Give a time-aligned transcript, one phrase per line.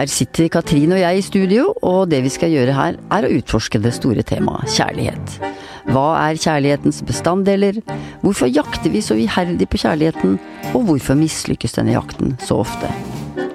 [0.00, 3.32] Her sitter Katrin og jeg i studio, og det vi skal gjøre her, er å
[3.36, 5.34] utforske det store temaet kjærlighet.
[5.90, 7.82] Hva er kjærlighetens bestanddeler?
[8.22, 10.38] Hvorfor jakter vi så iherdig på kjærligheten?
[10.72, 12.88] Og hvorfor mislykkes denne jakten så ofte?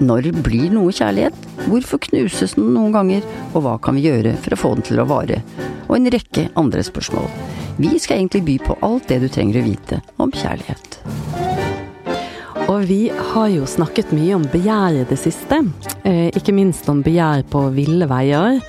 [0.04, 1.38] Når blir noe kjærlighet?
[1.66, 3.26] Hvorfor knuses den noen ganger?
[3.56, 5.42] Og hva kan vi gjøre for å få den til å vare?
[5.88, 7.55] Og en rekke andre spørsmål.
[7.78, 11.00] Vi skal egentlig by på alt det du trenger å vite om kjærlighet.
[12.72, 15.60] Og vi har jo snakket mye om begjær i det siste.
[16.08, 18.62] Eh, ikke minst om begjær på ville veier.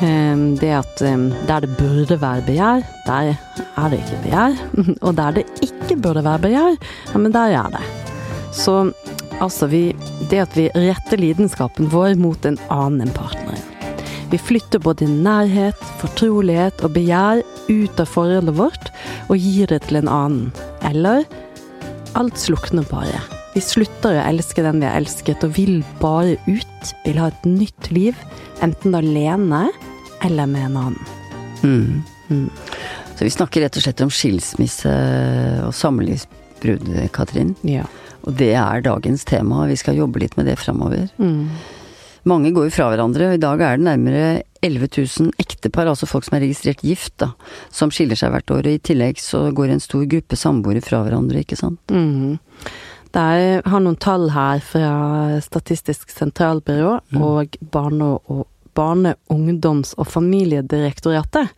[0.00, 4.58] Eh, det at eh, der det burde være begjær, der er det ikke begjær.
[5.06, 7.84] Og der det ikke burde være begjær, ja, men der er det.
[8.56, 8.80] Så
[9.38, 9.92] altså, vi,
[10.32, 13.67] det at vi retter lidenskapen vår mot en annen partneren.
[14.28, 18.90] Vi flytter både nærhet, fortrolighet og begjær ut av forholdet vårt
[19.28, 20.50] og gir det til en annen.
[20.84, 21.24] Eller
[22.18, 23.20] Alt slukner bare.
[23.54, 26.92] Vi slutter å elske den vi har elsket, og vil bare ut.
[27.04, 28.16] Vil ha et nytt liv.
[28.64, 29.68] Enten alene
[30.24, 31.12] eller med en annen.
[31.62, 32.02] Mm.
[32.28, 32.48] Mm.
[33.14, 34.92] Så vi snakker rett og slett om skilsmisse
[35.66, 37.54] og samlivsbrudd, Katrin.
[37.66, 37.86] Ja.
[38.26, 41.06] Og det er dagens tema, og vi skal jobbe litt med det framover.
[41.22, 41.48] Mm.
[42.28, 44.26] Mange går jo fra hverandre, og i dag er det nærmere
[44.66, 47.30] 11 000 ektepar, altså folk som er registrert gift, da,
[47.72, 48.66] som skiller seg hvert år.
[48.66, 51.80] Og i tillegg så går en stor gruppe samboere fra hverandre, ikke sant.
[51.94, 52.36] Mm.
[53.18, 54.90] Er, har noen tall her fra
[55.42, 57.22] Statistisk sentralbyrå Mm.
[57.24, 58.44] og Barne-, og,
[58.76, 61.48] Barne-, ungdoms- og familiedirektoratet.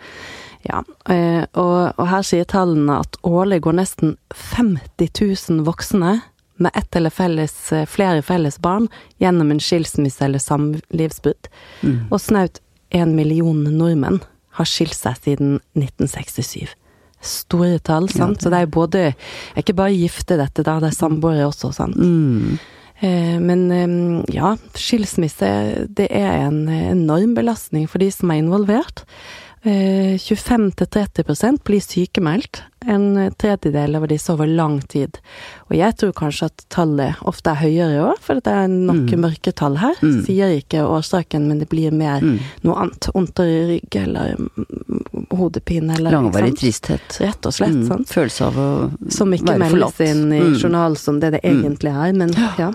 [0.69, 4.17] Ja, eh, og, og her sier tallene at årlig går nesten
[4.55, 5.09] 50
[5.51, 6.21] 000 voksne
[6.61, 11.49] med ett eller felles, eh, flere felles barn gjennom en skilsmisse eller samlivsbrudd.
[11.83, 11.97] Mm.
[12.11, 14.21] Og snaut en million nordmenn
[14.59, 16.75] har skilt seg siden 1967.
[17.21, 18.43] Store tall, sant.
[18.43, 19.15] Så det er både både
[19.55, 21.97] er ikke bare gifte dette, da, det er samboere også, sant.
[21.97, 22.59] Mm.
[23.01, 25.51] Eh, men eh, ja, skilsmisse
[25.89, 29.05] det er en enorm belastning for de som er involvert.
[29.63, 35.19] Eh, 25-30% blir sykemeldt, en tredjedel av de sover lang tid.
[35.69, 39.21] Og jeg tror kanskje at tallet ofte er høyere òg, for det er nok Mm.
[39.21, 39.95] mørketall her.
[40.01, 40.25] Mm.
[40.25, 42.39] Sier ikke årsaken, men det blir mer Mm.
[42.65, 43.11] noe annet.
[43.13, 47.21] Vondt i rygg eller mm, hodepine eller Langvarig tristhet.
[47.21, 48.07] Rett og slett, Mm.
[48.09, 50.57] Følelse av å Som ikke meldes inn i Mm.
[50.59, 51.63] journalen som det det Mm.
[51.65, 52.73] egentlig er, men ja.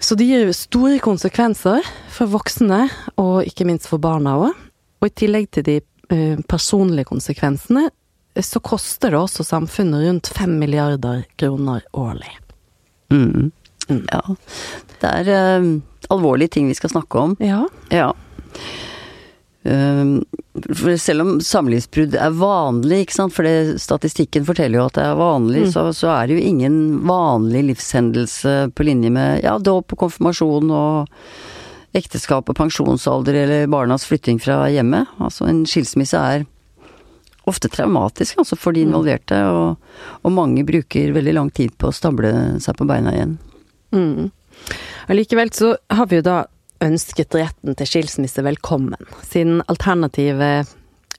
[0.00, 4.54] Så det gir store konsekvenser for voksne, og ikke minst for barna òg.
[5.04, 5.74] Og i tillegg til de
[6.16, 7.90] eh, personlige konsekvensene,
[8.40, 12.32] så koster det også samfunnet rundt fem milliarder kroner årlig.
[13.12, 13.52] Mm.
[13.90, 14.00] Mm.
[14.08, 14.22] Ja.
[15.02, 15.68] Det er uh,
[16.10, 17.36] alvorlige ting vi skal snakke om.
[17.44, 17.60] Ja.
[17.92, 18.08] Ja.
[19.68, 20.24] Uh,
[20.72, 25.04] for selv om samlivsbrudd er vanlig, ikke sant, for det, statistikken forteller jo at det
[25.04, 25.72] er vanlig, Mm.
[25.76, 30.74] så, så er det jo ingen vanlig livshendelse på linje med ja, dåp og konfirmasjon
[30.74, 31.14] og
[31.94, 35.10] ekteskap og pensjonsalder eller barnas flytting fra hjemmet.
[35.22, 36.46] Altså en skilsmisse er
[37.48, 38.88] ofte traumatisk altså for de Mm.
[38.88, 39.76] involverte, og,
[40.24, 43.38] og mange bruker veldig lang tid på å stable seg på beina igjen.
[43.92, 44.30] Mm.
[45.12, 46.38] Allikevel så har vi jo da
[46.84, 50.72] ønsket retten til skilsmisse velkommen, siden alternativet,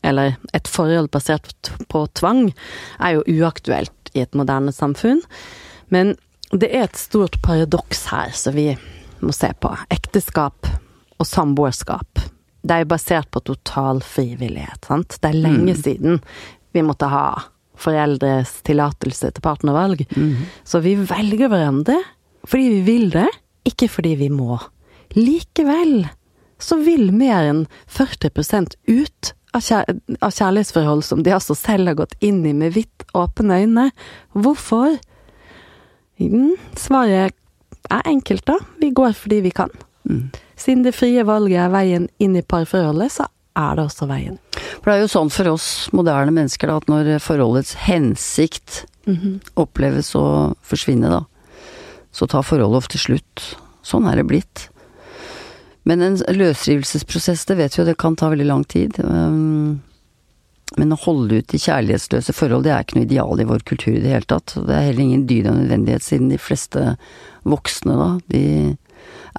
[0.06, 2.52] eller et forhold basert på tvang,
[3.00, 5.22] er jo uaktuelt i et moderne samfunn.
[5.90, 6.16] Men
[6.52, 8.76] det er et stort paradoks her som vi
[9.22, 9.72] må se på.
[9.94, 10.68] Ekteskap
[11.20, 12.20] og samboerskap.
[12.66, 15.18] Det er jo basert på total frivillighet, sant.
[15.22, 15.82] Det er lenge Mm.
[15.84, 16.22] siden
[16.74, 17.44] vi måtte ha
[17.78, 20.06] foreldres tillatelse til partnervalg.
[20.64, 21.98] Så vi velger hverandre
[22.46, 23.30] fordi vi vil det,
[23.66, 24.60] ikke fordi vi må.
[25.16, 26.08] Likevel
[26.60, 29.86] så vil mer enn 40 ut av, kjær
[30.22, 33.92] av kjærlighetsforhold som de altså selv har gått inn i med vidt åpne øyne.
[34.34, 34.98] Hvorfor?
[36.20, 37.34] Mm, svaret
[37.92, 38.60] er enkelt, da.
[38.82, 39.72] Vi går fordi vi kan.
[40.10, 40.30] Mm.
[40.60, 44.38] Siden det frie valget er veien inn i parforholdet, så er det også veien.
[44.82, 48.84] For det er jo sånn for oss moderne mennesker da, at når forholdets hensikt
[49.60, 50.26] oppleves å
[50.66, 51.24] forsvinne, da,
[52.16, 53.44] så tar forholdet ofte slutt.
[53.86, 54.68] Sånn er det blitt.
[55.86, 58.98] Men en løsrivelsesprosess, det vet vi jo, det kan ta veldig lang tid.
[59.06, 59.84] Um,
[60.74, 63.94] Men å holde ut i kjærlighetsløse forhold, det er ikke noe ideal i vår kultur
[63.94, 64.56] i det hele tatt.
[64.58, 66.96] Det er heller ingen dyd av nødvendighet, siden de fleste
[67.46, 68.44] voksne, da, de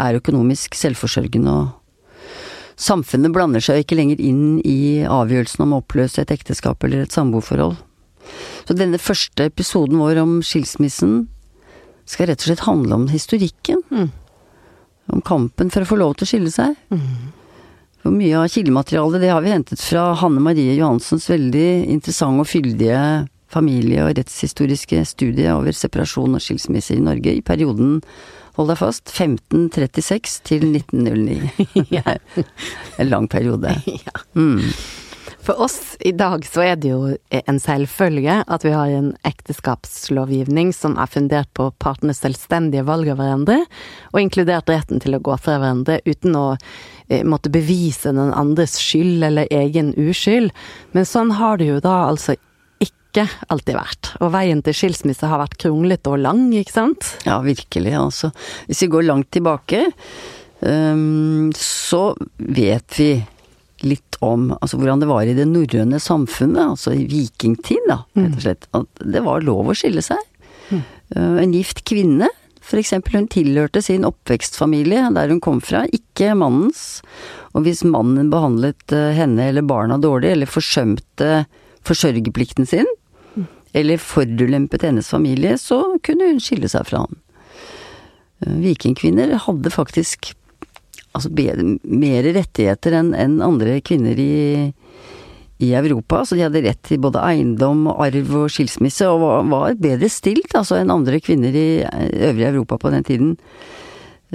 [0.07, 1.75] er økonomisk selvforsørgende og
[2.77, 7.15] Samfunnet blander seg ikke lenger inn i avgjørelsen om å oppløse et ekteskap eller et
[7.15, 7.79] samboerforhold.
[8.69, 11.23] Så denne første episoden vår om skilsmissen
[12.05, 13.81] skal rett og slett handle om historikken.
[13.89, 14.11] Mm.
[15.17, 16.77] Om kampen for å få lov til å skille seg.
[18.05, 22.51] For mye av kildematerialet det har vi hentet fra Hanne Marie Johansens veldig interessante og
[22.51, 23.01] fyldige
[23.53, 28.01] familie- og rettshistoriske studie over separasjon og skilsmisse i Norge i perioden,
[28.57, 31.41] hold deg fast, 1536 til 1909.
[33.01, 33.75] en lang periode.
[34.35, 34.63] Mm.
[35.47, 40.73] For oss i dag så er det jo en selvfølge at vi har en ekteskapslovgivning
[40.75, 43.61] som er fundert på partenes selvstendige valg av hverandre,
[44.11, 48.75] og inkludert retten til å gå fra hverandre uten å eh, måtte bevise den andres
[48.83, 50.51] skyld eller egen uskyld.
[50.99, 52.35] Men sånn har det jo da altså
[52.83, 54.13] ikke alltid vært.
[54.19, 57.13] Og veien til skilsmisse har vært kronglete og lang, ikke sant?
[57.23, 58.35] Ja, virkelig, altså.
[58.67, 59.87] Hvis vi går langt tilbake,
[60.67, 63.13] um, så vet vi
[63.85, 68.39] litt om altså hvordan det var i det norrøne samfunnet, altså i vikingtid, da, rett
[68.39, 68.67] og slett.
[68.77, 70.21] At det var lov å skille seg.
[70.71, 70.83] Mm.
[71.15, 72.31] Uh, en gift kvinne,
[72.67, 77.03] for eksempel, hun tilhørte sin oppvekstfamilie der hun kom fra, ikke mannens.
[77.55, 81.45] Og hvis mannen behandlet uh, henne eller barna dårlig, eller forsømte
[81.87, 82.89] forsørgerplikten sin,
[83.77, 87.23] eller forulempet hennes familie, så kunne hun skille seg fra han.
[88.41, 90.33] Uh, Vikingkvinner hadde faktisk
[91.17, 94.73] altså mer rettigheter enn en andre kvinner i,
[95.65, 96.23] i Europa.
[96.25, 100.55] Så de hadde rett til både eiendom, arv og skilsmisse, og var, var bedre stilt
[100.59, 103.35] altså enn andre kvinner i øvrige Europa på den tiden.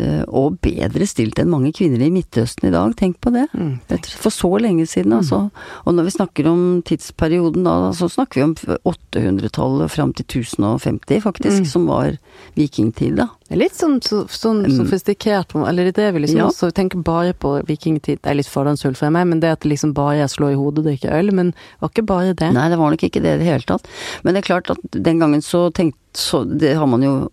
[0.01, 3.43] Eh, Og bedre stilt enn mange kvinner i Midtøsten i dag, tenk på det.
[3.53, 3.75] Mm,
[4.17, 5.51] For så lenge siden, altså.
[5.85, 8.55] Og når vi snakker om tidsperioden da, så snakker vi om
[8.87, 11.65] 800-tallet fram til 1050, faktisk, Mm.
[11.67, 12.17] som var
[12.55, 13.27] vikingtid, da.
[13.51, 14.77] Litt sånn, så, sånn Mm.
[14.79, 16.47] sofistikert, eller det er vi liksom Ja.
[16.47, 18.21] også tenker bare på vikingtid.
[18.21, 20.55] Det er litt fordomsfullt for meg, men det at det liksom bare er slå i
[20.55, 22.53] hodet og drikke øl, men det var ikke bare det.
[22.53, 23.85] Nei, det var nok ikke det i det hele tatt.
[24.23, 27.29] Men det er klart at den gangen så tenkte så Det har man jo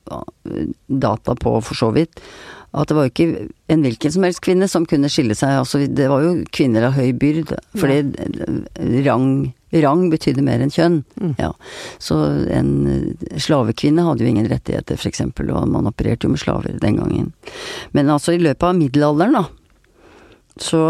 [0.88, 2.20] data på, for så vidt.
[2.76, 5.54] At det var jo ikke en hvilken som helst kvinne som kunne skille seg.
[5.62, 7.54] Altså, det var jo kvinner av høy byrd.
[7.80, 8.02] Fordi
[9.06, 9.28] rang,
[9.72, 10.98] rang betydde mer enn kjønn.
[11.16, 11.32] Mm.
[11.40, 11.52] Ja.
[12.02, 12.18] Så
[12.52, 12.74] en
[13.40, 17.32] slavekvinne hadde jo ingen rettigheter, eksempel, og man opererte jo med slaver den gangen.
[17.96, 19.46] Men altså, i løpet av middelalderen, da,
[20.58, 20.82] så,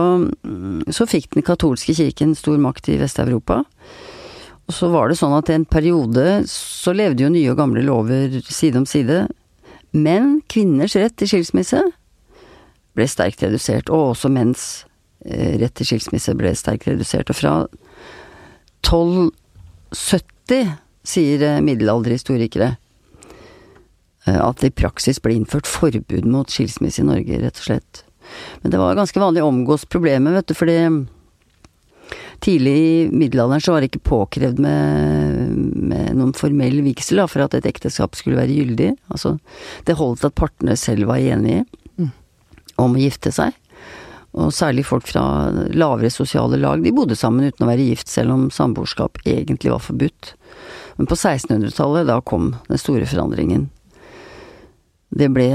[0.90, 3.62] så fikk den katolske kirken stor makt i Vest-Europa.
[4.68, 7.84] Og så var det sånn at i en periode så levde jo nye og gamle
[7.86, 9.22] lover side om side.
[9.96, 11.80] Men kvinners rett til skilsmisse
[12.98, 14.84] ble sterkt redusert, og også menns
[15.24, 17.30] eh, rett til skilsmisse ble sterkt redusert.
[17.30, 17.52] Og fra
[18.82, 20.74] 1270,
[21.08, 22.70] sier eh, middelalderhistorikere,
[24.26, 27.92] eh, at det i praksis ble innført forbud mot skilsmisse i Norge, rett og slett.
[28.62, 30.78] Men det var ganske vanlig å omgås problemet, vet du, fordi
[32.44, 35.54] tidlig i middelalderen så var det ikke påkrevd med,
[35.92, 38.92] med noen formell vigsel da, for at et ekteskap skulle være gyldig.
[39.12, 39.36] Altså,
[39.88, 41.66] det holdt at partene selv var enige
[41.98, 42.12] Mm.
[42.78, 43.56] om å gifte seg.
[44.38, 45.22] Og særlig folk fra
[45.74, 49.82] lavere sosiale lag, de bodde sammen uten å være gift, selv om samboerskap egentlig var
[49.82, 50.34] forbudt.
[50.98, 53.68] Men på 1600-tallet, da kom den store forandringen.
[55.10, 55.48] Det ble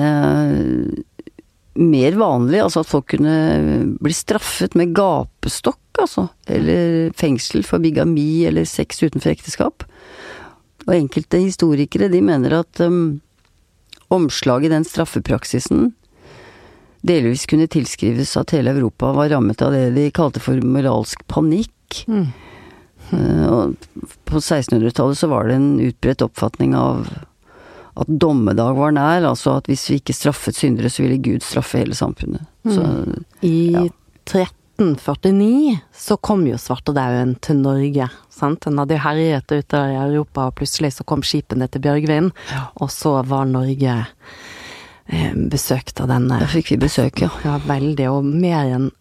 [1.80, 6.28] mer vanlig, altså at folk kunne bli straffet med gapestokk, altså.
[6.50, 9.86] Eller fengsel for bigami eller sex utenfor ekteskap.
[10.86, 13.22] Og enkelte historikere, de mener at um,
[14.14, 15.92] omslaget i den straffepraksisen
[17.04, 22.04] delvis kunne tilskrives at hele Europa var rammet av det de kalte for moralsk panikk.
[22.08, 22.28] Mm.
[23.12, 27.08] Uh, Og på 1600-tallet så var det en utbredt oppfatning av
[27.96, 31.78] at dommedag var nær, altså at hvis vi ikke straffet syndere, så ville Gud straffe
[31.84, 32.42] hele samfunnet.
[32.66, 32.82] Så
[33.44, 33.84] I Ja.
[34.80, 38.62] 1349 så kom jo svartedauden til Norge, sant.
[38.66, 42.64] Den hadde jo herjet ute i Europa, og plutselig så kom skipene til Bjørgvin, Ja.
[42.82, 44.08] og så var Norge
[45.10, 47.30] eh, besøkt av denne da fikk vi besøk, ja.
[47.44, 48.92] Ja, veldig, og mer enn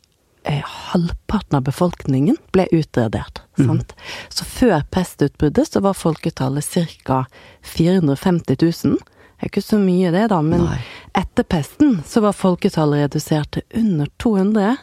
[0.45, 3.43] eh, halvparten av befolkningen ble utradert.
[3.57, 3.95] Sant?
[4.29, 6.65] Så før pestutbruddet så var folketallet
[7.05, 7.25] ca.
[7.63, 8.99] 450 000.
[9.03, 10.79] Det er ikke så mye det, da, men Nei.
[11.19, 14.77] etter pesten så var folketallet redusert til under 200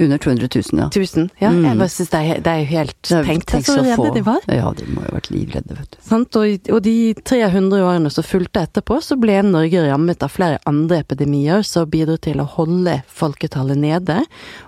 [0.00, 0.86] Under 200 000, ja.
[0.88, 1.64] 1000, Ja, Mm.
[1.66, 4.14] jeg bare synes det er, det er helt er- Tenk deg så redde få.
[4.14, 4.38] de var.
[4.48, 5.98] Ja, de må jo ha vært livredde, vet du.
[6.08, 6.36] Sant?
[6.36, 11.02] Og, og de 300 årene som fulgte etterpå, så ble Norge rammet av flere andre
[11.04, 14.24] epidemier som bidro til å holde folketallet nede,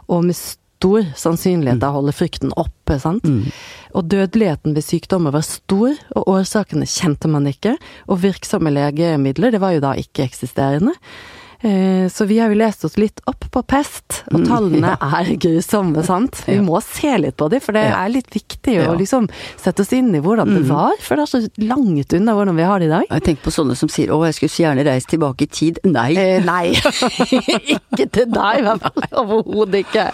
[0.08, 3.22] og med stor sannsynlighet da holde frykten oppe, sant.
[3.24, 3.46] Mm.
[3.94, 7.78] Og dødeligheten ved sykdommer var stor, og årsakene kjente man ikke,
[8.08, 10.92] og virksomme legemidler, det var jo da ikke-eksisterende.
[10.92, 11.33] Eh,
[11.64, 16.02] Så vi har jo lest oss litt opp på pest, og Mm, tallene er grusomme,
[16.04, 16.42] sant.
[16.47, 18.04] Vi må se litt på dem, for det Ja.
[18.04, 18.92] er litt viktig å Ja.
[18.94, 20.68] liksom sette oss inn i hvordan det Mhm.
[20.68, 23.06] var, for det er så langt unna hvordan vi har det i dag.
[23.11, 25.78] Jeg tenker på sånne som sier 'Å, jeg skulle så gjerne reist tilbake i tid'.
[25.85, 26.12] Nei.
[26.16, 29.25] Eh, nei, ikke til deg i hvert fall.
[29.25, 30.12] Overhodet ikke.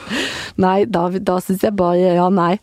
[0.59, 2.59] Nei, da, da syns jeg bare ja, nei.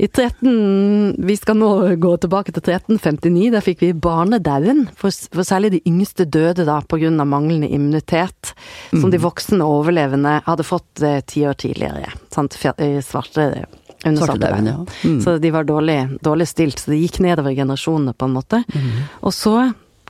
[0.00, 3.50] I 13 Vi skal nå gå tilbake til 1359.
[3.52, 4.86] Der fikk vi barnedauden.
[4.96, 7.10] For, for, særlig de yngste døde da pga.
[7.20, 8.54] manglende immunitet.
[8.94, 9.02] Mm.
[9.02, 12.14] Som de voksne overlevende hadde fått eh, ti år tidligere.
[12.32, 12.56] Sant?
[12.56, 13.66] Svarte
[14.06, 14.66] under svartedauden.
[14.72, 14.86] Ja.
[15.04, 15.20] Mm.
[15.20, 16.80] Så de var dårlig, dårlig, stilt.
[16.80, 18.62] Så det gikk nedover generasjonene, på en måte.
[18.72, 19.04] Mm.
[19.20, 19.54] Og så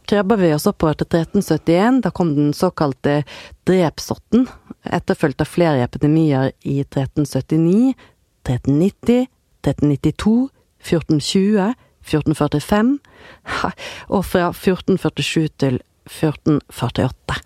[0.06, 1.98] krabba vi oss oppover til 1371.
[2.06, 3.24] Da kom den såkalte
[3.66, 4.46] drepsotten,
[4.86, 7.98] etterfulgt av flere epidemier i 1379,
[8.46, 9.26] 1390,
[9.64, 10.50] 1392,
[10.80, 12.98] 1420, 1445,
[14.08, 17.40] og fra 1447 til 1448.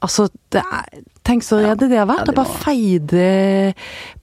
[0.00, 2.24] Altså, er, tenk så redde de har vært.
[2.24, 3.24] Ja, de bare feide,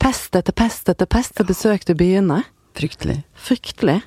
[0.02, 2.42] pest etter pest etter pest og besøkte byene.
[2.78, 3.20] Fryktelig.
[3.38, 4.00] Fryktelig.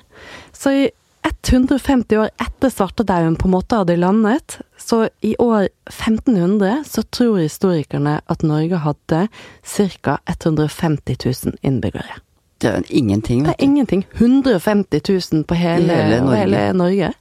[0.55, 0.89] Så i
[1.23, 7.39] 150 år etter svartedauden på en måte hadde landet, så i år 1500 så tror
[7.43, 9.27] historikerne at Norge hadde
[9.63, 10.17] ca.
[10.27, 12.19] 150 000 innbyggere.
[12.61, 13.51] Det er ingenting, vet du.
[13.51, 14.05] Det er ingenting.
[14.13, 15.01] 150
[15.33, 16.39] 000 på hele, hele Norge.
[16.39, 17.13] Hele Norge.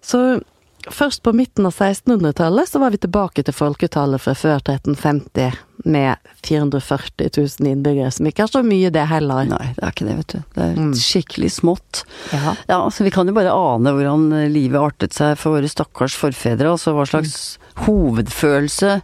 [0.00, 0.40] Så
[0.88, 6.30] Først på midten av 1600-tallet så var vi tilbake til folketallet fra før 1350 med
[6.46, 9.44] 440 000 innbyggere, som ikke er så mye det heller.
[9.50, 10.38] Nei, det er ikke det, vet du.
[10.56, 10.94] Det er mm.
[10.96, 12.02] skikkelig smått.
[12.32, 12.54] Ja.
[12.68, 16.72] ja, altså vi kan jo bare ane hvordan livet artet seg for våre stakkars forfedre.
[16.72, 17.69] Altså hva slags mm.
[17.86, 18.98] Hovedfølelse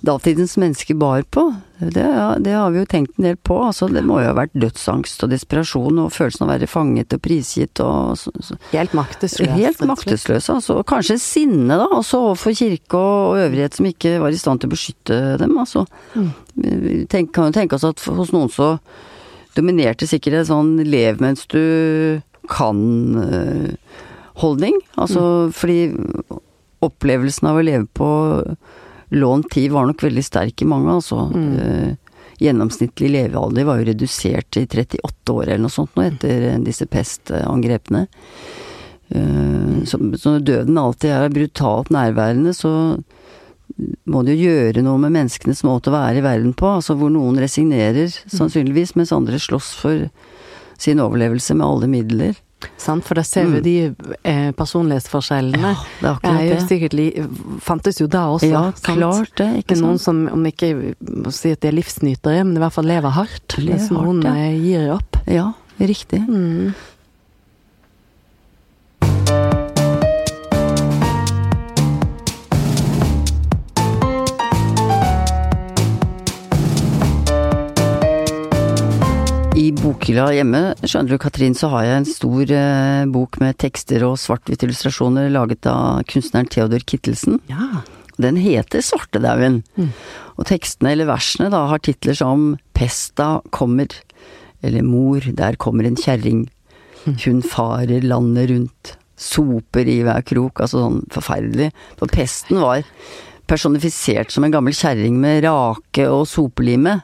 [0.00, 1.54] datidens mennesker bar på.
[1.78, 3.64] Det, det, har vi jo tenkt en del på.
[3.64, 7.14] Altså, det må jo ha vært dødsangst og desperasjon og følelsen av å være fanget
[7.16, 8.54] og prisgitt og så, så.
[8.72, 9.50] Helt maktesløs.
[9.56, 10.72] Helt maktesløs, altså.
[10.80, 14.56] Og kanskje sinne, da, også overfor kirke og, og øvrighet som ikke var i stand
[14.60, 15.80] til å beskytte dem, altså.
[16.16, 16.30] Mm.
[17.12, 18.68] Tenk, kan jo tenke oss at hos noen så
[19.56, 21.64] dominerte sikkert en sånn lev mens du
[22.50, 24.76] kan-holdning.
[24.80, 25.52] Uh, altså mm.
[25.56, 25.80] fordi
[26.86, 28.10] opplevelsen av å leve på
[29.16, 31.26] lånt tid var nok veldig sterk i mange, altså.
[31.34, 31.50] Mm.
[31.58, 36.86] Uh, gjennomsnittlig levealder var jo redusert til 38 år eller noe sånt nå etter disse
[36.88, 38.06] pestangrepene.
[39.84, 42.70] Så, så når døden alltid er brutalt nærværende, så
[44.10, 46.68] må det jo gjøre noe med menneskenes måte å være i verden på.
[46.78, 48.34] Altså hvor noen resignerer, mm.
[48.34, 50.06] sannsynligvis, mens andre slåss for
[50.80, 52.40] sin overlevelse med alle midler.
[52.80, 53.64] Sant, for da ser vi mm.
[53.64, 55.72] de eh, personlighetsforskjellene.
[55.72, 56.60] Ja, det er akkurat det.
[56.68, 57.06] Sikkert li,
[57.64, 58.50] fantes jo da også.
[58.50, 58.84] Ja, sant?
[58.98, 59.48] klart det.
[59.62, 59.86] Ikke sant?
[59.86, 63.16] Noen som, om ikke må si at de er livsnytere, men i hvert fall lever
[63.16, 63.58] hardt.
[63.58, 64.36] Lever mens noen ja.
[64.36, 65.20] Eh, gir opp.
[65.30, 65.50] Ja,
[65.80, 66.22] riktig.
[66.26, 66.72] Mm.
[79.80, 84.18] Bokhylla hjemme, skjønner du Katrin, så har jeg en stor eh, bok med tekster og
[84.20, 87.38] svart-hvitt-illustrasjoner laget av kunstneren Theodor Kittelsen.
[87.48, 87.80] Ja.
[88.20, 89.62] Den heter Svartedauden.
[89.80, 89.90] Mm.
[90.36, 93.94] Og tekstene, eller versene, da, har titler som Pesta kommer,
[94.60, 96.44] eller Mor, der kommer en kjerring.
[97.06, 97.16] Mm.
[97.24, 100.60] Hun farer landet rundt, soper i hver krok.
[100.60, 101.70] Altså sånn forferdelig.
[101.96, 102.84] For pesten var
[103.50, 107.00] personifisert som en gammel kjerring med rake og sopelime.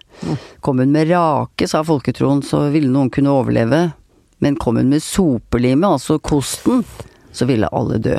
[0.63, 3.83] Kom hun med rake, sa folketroen, så ville noen kunne overleve.
[4.45, 6.85] Men kom hun med sopelime, altså kosten,
[7.33, 8.17] så ville alle dø.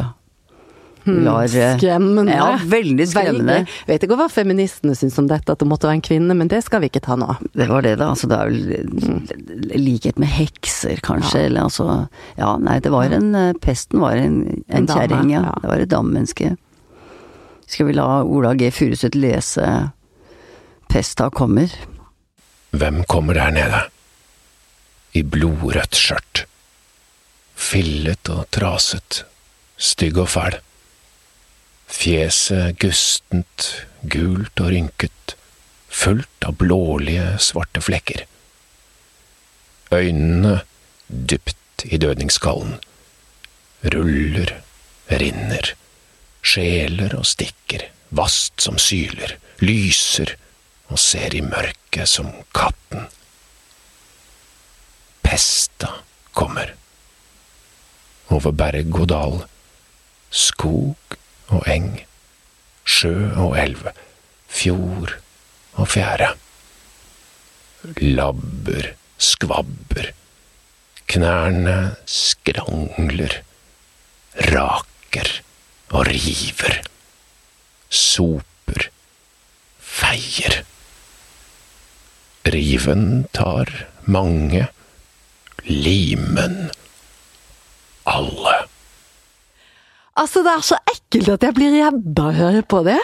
[1.07, 2.34] Hmm, Lar, eh, skremmende.
[2.36, 3.53] Ja, veldig skremmende.
[3.53, 3.75] Veldig.
[3.88, 6.60] Vet ikke hva feministene syns om dette, at det måtte være en kvinne, men det
[6.65, 7.38] skal vi ikke ta nå.
[7.55, 8.10] Det var det, da.
[8.12, 11.48] Altså, det er vel likhet med hekser, kanskje, ja.
[11.48, 11.88] eller altså
[12.36, 15.46] Ja, nei, det var en eh, Pesten var en, en, en kjerring, ja.
[15.48, 15.60] ja.
[15.63, 16.57] Det var et dammenneske.
[17.67, 18.71] Skal vi la Ola G.
[18.71, 19.89] Furuseth lese
[20.88, 21.71] Pesta kommer?
[22.71, 23.81] Hvem kommer der nede?
[25.12, 26.45] I blodrødt skjørt.
[27.57, 29.25] Fillet og traset,
[29.75, 30.55] stygg og fæl.
[31.91, 33.65] Fjeset gustent,
[34.07, 35.36] gult og rynket,
[35.89, 38.24] fullt av blålige, svarte flekker.
[39.91, 40.62] Øynene
[41.07, 42.77] dypt i dødningsskallen.
[43.83, 44.55] Ruller,
[45.12, 45.74] rinner
[46.47, 47.83] skjeler og stikker,
[48.15, 50.35] vast som syler, lyser
[50.87, 53.07] og ser i mørket som katten.
[55.25, 55.91] Pesta
[56.37, 56.71] kommer.
[58.31, 59.39] Over berg og dal,
[60.31, 61.17] skog
[61.55, 61.93] og eng,
[62.87, 63.89] sjø og elv,
[64.47, 65.17] fjord
[65.75, 66.31] og fjære.
[68.03, 70.11] Labber, skvabber,
[71.11, 71.77] knærne
[72.11, 73.41] skrangler,
[74.51, 75.31] raker
[75.94, 76.82] og river,
[77.89, 78.89] soper,
[79.79, 80.62] feier.
[82.48, 83.72] Riven tar
[84.08, 84.67] mange,
[85.67, 86.70] limen
[88.08, 88.56] alle.
[90.17, 92.98] Altså, det er så ekkelt at jeg blir redd av å høre på det.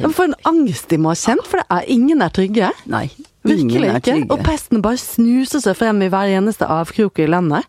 [0.00, 2.70] Jeg får en angst de må ha kjent, for det er ingen er trygge.
[2.90, 3.04] Nei,
[3.46, 4.06] ingen Virkelig er ikke.
[4.08, 4.30] trygge.
[4.34, 7.68] Og pesten bare snuser seg frem i hver eneste avkrok i landet.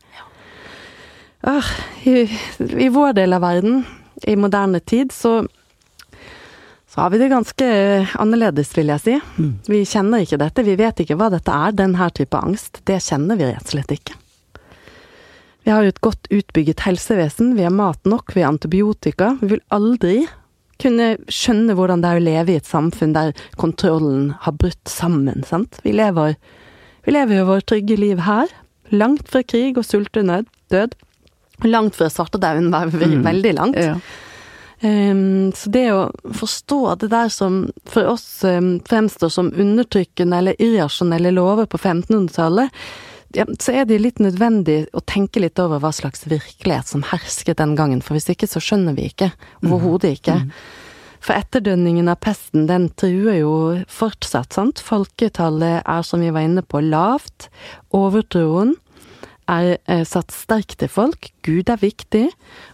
[1.45, 1.67] Ah,
[2.09, 2.23] i,
[2.57, 3.83] I vår del av verden,
[4.23, 5.43] i moderne tid, så
[6.87, 7.65] så har vi det ganske
[8.17, 9.15] annerledes, vil jeg si.
[9.37, 9.49] Mm.
[9.69, 12.79] Vi kjenner ikke dette, vi vet ikke hva dette er, den her type angst.
[12.89, 14.15] Det kjenner vi rett og slett ikke.
[15.67, 19.33] Vi har jo et godt utbygget helsevesen, vi har mat nok, vi har antibiotika.
[19.41, 20.21] Vi vil aldri
[20.81, 25.43] kunne skjønne hvordan det er å leve i et samfunn der kontrollen har brutt sammen,
[25.45, 25.81] sant.
[25.83, 26.37] Vi lever,
[27.05, 28.49] vi lever jo vårt trygge liv her,
[28.89, 30.95] langt fra krig og sultenød, død.
[31.65, 33.23] Langt fra svartedauden, var Mm.
[33.25, 33.77] veldig langt.
[33.81, 33.97] Ja.
[34.81, 40.59] Um, så det å forstå det der som for oss um, fremstår som undertrykkende eller
[40.61, 42.69] irrasjonelle lover på 1500-tallet,
[43.33, 47.57] ja, så er det litt nødvendig å tenke litt over hva slags virkelighet som hersket
[47.57, 49.31] den gangen, for hvis ikke så skjønner vi ikke.
[49.65, 50.37] Overhodet ikke.
[51.19, 53.53] For etterdønningen av pesten, den truer jo
[53.91, 54.79] fortsatt, sant.
[54.79, 57.49] Folketallet er, som vi var inne på, lavt.
[57.97, 58.75] Overtroen
[59.47, 61.29] er eh, satt sterkt til folk.
[61.47, 62.25] Gud er viktig,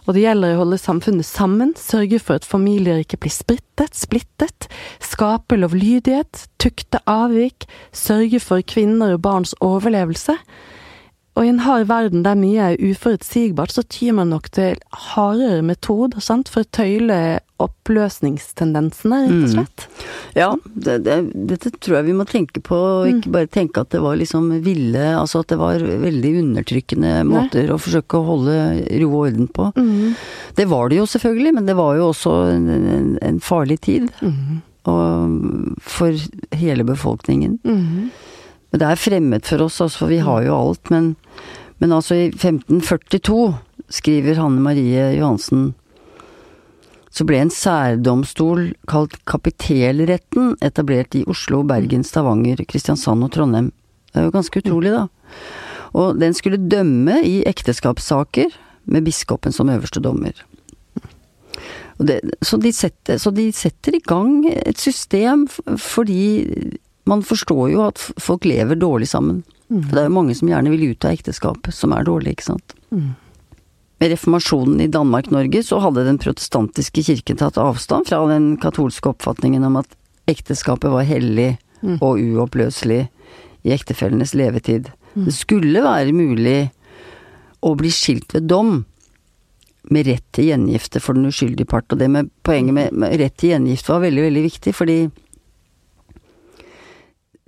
[0.04, 4.68] og det gjelder å holde samfunnet sammen, sørge for at familier ikke blir sprittet, splittet,
[5.02, 10.36] skape lovlydighet, tukte avvik, sørge for kvinner og barns overlevelse.
[11.34, 14.76] Og i en hard verden der mye er uforutsigbart, så tyr man nok til
[15.14, 19.52] hardere metoder, sant, for å tøyle oppløsningstendensene, rett og Mm.
[19.54, 19.86] slett.
[20.36, 21.16] Ja, det, det,
[21.50, 23.18] dette tror jeg vi må tenke på, og Mm.
[23.22, 27.70] ikke bare tenke at det var liksom ville Altså at det var veldig undertrykkende måter
[27.70, 29.72] å forsøke å holde ro og orden på.
[29.76, 30.14] Mm.
[30.54, 34.08] Det var det jo selvfølgelig, men det var jo også en, en, en farlig tid.
[34.22, 34.62] Mm.
[34.86, 36.12] Og for
[36.52, 37.58] hele befolkningen.
[37.64, 38.10] Mm.
[38.74, 40.90] Men det er fremmed for oss, altså, for vi har jo alt.
[40.90, 41.12] Men,
[41.78, 43.36] men altså, i 1542
[44.02, 45.68] skriver Hanne Marie Johansen
[47.14, 53.68] så ble en særdomstol kalt Kapitelretten etablert i Oslo, Bergen, Stavanger, Kristiansand og Trondheim.
[54.10, 55.04] Det er jo ganske utrolig, da.
[55.94, 58.58] Og den skulle dømme i ekteskapssaker
[58.90, 60.34] med biskopen som øverste dommer.
[62.02, 65.46] Det, så, de setter, så de setter i gang et system
[65.78, 66.42] fordi
[67.08, 69.42] man forstår jo at folk lever dårlig sammen.
[69.68, 72.50] For det er jo mange som gjerne vil ut av ekteskapet, som er dårlig, ikke
[72.52, 72.74] sant.
[74.02, 79.64] Med reformasjonen i Danmark-Norge så hadde den protestantiske kirken tatt avstand fra den katolske oppfatningen
[79.64, 79.96] om at
[80.30, 81.54] ekteskapet var hellig
[82.00, 83.04] og uoppløselig
[83.64, 84.90] i ektefellenes levetid.
[85.14, 86.70] Det skulle være mulig
[87.64, 88.82] å bli skilt ved dom
[89.92, 91.88] med rett til gjengifte for den uskyldige part.
[91.92, 94.98] Og det med poenget med, med rett til gjengifte var veldig, veldig viktig, fordi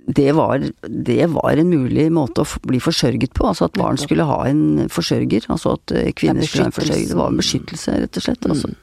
[0.07, 3.49] det var, det var en mulig måte å bli forsørget på.
[3.49, 5.49] Altså at barn skulle ha en forsørger.
[5.51, 7.09] Altså at eh, kvinner er skulle ha en forsørger.
[7.11, 8.47] Det var en beskyttelse, rett og slett.
[8.47, 8.71] Altså.
[8.71, 8.77] Mm.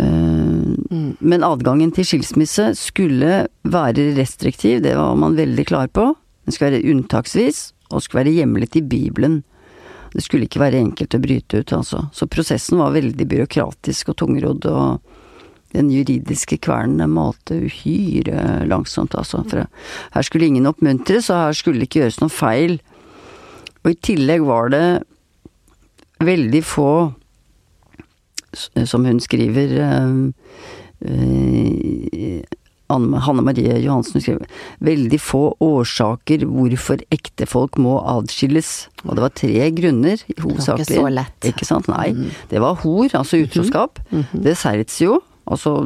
[0.00, 6.08] Eh, Men adgangen til skilsmisse skulle være restriktiv, det var man veldig klar på.
[6.46, 7.60] Den skulle være unntaksvis,
[7.92, 9.42] og skulle være hjemlet i Bibelen.
[10.12, 12.06] Det skulle ikke være enkelt å bryte ut, altså.
[12.16, 15.11] Så prosessen var veldig byråkratisk og tungrodd, og
[15.72, 19.42] den juridiske kvernen malte uhyre langsomt, altså.
[19.48, 19.66] For
[20.14, 22.78] her skulle ingen oppmuntres, og her skulle det ikke gjøres noen feil.
[23.82, 24.86] Og i tillegg var det
[26.22, 26.92] veldig få,
[28.86, 30.18] som hun skriver eh,
[31.08, 32.58] eh,
[32.92, 34.48] Hanne Marie Johansen skriver
[34.84, 38.72] veldig få årsaker hvorfor ektefolk må adskilles.
[39.06, 40.98] Og det var tre grunner, hovedsakelig.
[41.00, 41.38] så lett.
[41.40, 41.48] Mm.
[41.52, 41.88] Ikke sant?
[41.88, 42.10] Nei.
[42.50, 44.02] Det var hor, altså utroskap.
[44.36, 45.76] Desertio, altså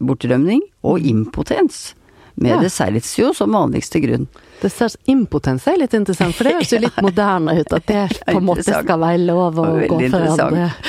[0.00, 0.60] bortrømning.
[0.84, 1.94] Og impotens.
[2.38, 2.58] Med Ja.
[2.60, 4.26] desertio som vanligste grunn.
[4.60, 4.68] Det
[5.08, 7.72] impotens er litt interessant, for det høres jo litt moderne ut.
[7.72, 10.66] At det på en måte skal være lov å gå for andre.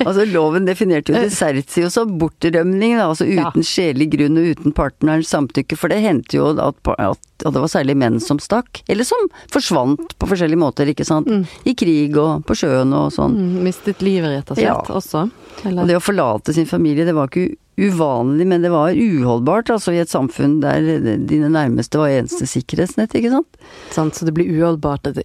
[0.00, 3.50] Altså Loven definerte jo desertio som bortrømning, da, altså Ja.
[3.50, 7.60] uten sjelelig grunn og uten partnerens samtykke, for det hendte jo at, at, at det
[7.60, 11.28] var særlig menn som stakk, eller som forsvant på forskjellige måter, ikke sant.
[11.68, 13.36] I krig og på sjøen og sånn.
[13.36, 14.80] Mm, mistet livet, rett og slett, Ja.
[14.88, 15.26] også.
[15.68, 19.94] Og det å forlate sin familie, det var ikke uvanlig, men det var uholdbart, altså
[19.94, 20.84] i et samfunn der
[21.26, 23.58] dine nærmeste var eneste sikkerhetsnett, ikke sant.
[23.94, 25.24] sant, så det blir uholdbart, det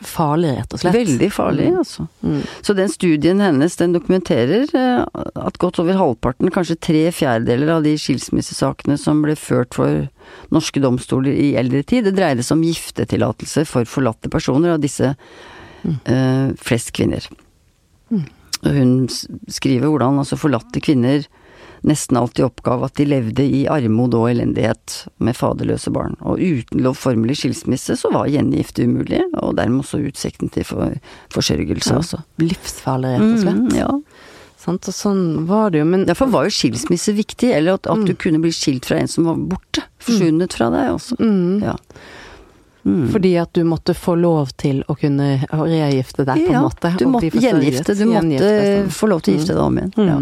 [0.00, 0.96] farlig, rett og slett.
[0.96, 2.06] Veldig farlig, altså.
[2.24, 2.40] Mm.
[2.64, 7.84] Så den studien hennes, den dokumenterer eh, at godt over halvparten, kanskje tre fjerdedeler av
[7.84, 10.06] de skilsmissesakene som ble ført for
[10.54, 15.12] norske domstoler i eldre tid, det dreide seg om giftetillatelse for forlatte personer, av disse
[15.12, 17.28] eh, flest kvinner.
[18.06, 18.22] Mm.
[18.62, 21.24] hun skriver hvordan altså forlatte kvinner
[21.86, 26.16] nesten alltid oppgav at de levde i armod og elendighet med faderløse barn.
[26.26, 30.96] Og uten lovformelig skilsmisse så var gjengifte umulig, og dermed også utsikten til for,
[31.34, 32.00] forsørgelse, Ja.
[32.02, 32.22] altså.
[32.42, 33.62] Livsfarlig, rett og slett.
[33.62, 33.92] Mm, ja.
[34.66, 34.88] Sant?
[34.90, 38.14] Og sånn var det jo, men Derfor var jo skilsmisse viktig, eller at, at du
[38.18, 39.84] kunne bli skilt fra en som var borte.
[40.02, 41.18] Forsvunnet fra deg også.
[41.22, 41.76] mm, Ja.
[42.86, 43.08] Mm.
[43.10, 46.92] Fordi at du måtte få lov til å kunne regifte deg, på en ja, måte.
[47.00, 47.96] du måtte gjengifte.
[47.98, 48.50] Du måtte
[48.94, 49.92] få lov til å gifte deg om igjen.
[50.06, 50.18] Ja.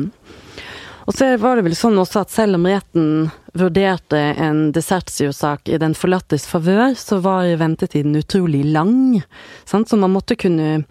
[1.06, 3.08] Og så var det vel sånn også at selv om retten
[3.54, 9.20] vurderte en desertiosak i den forlattes favør, så var ventetiden utrolig lang.
[9.68, 9.90] Sant?
[9.92, 10.84] Så man måtte kunne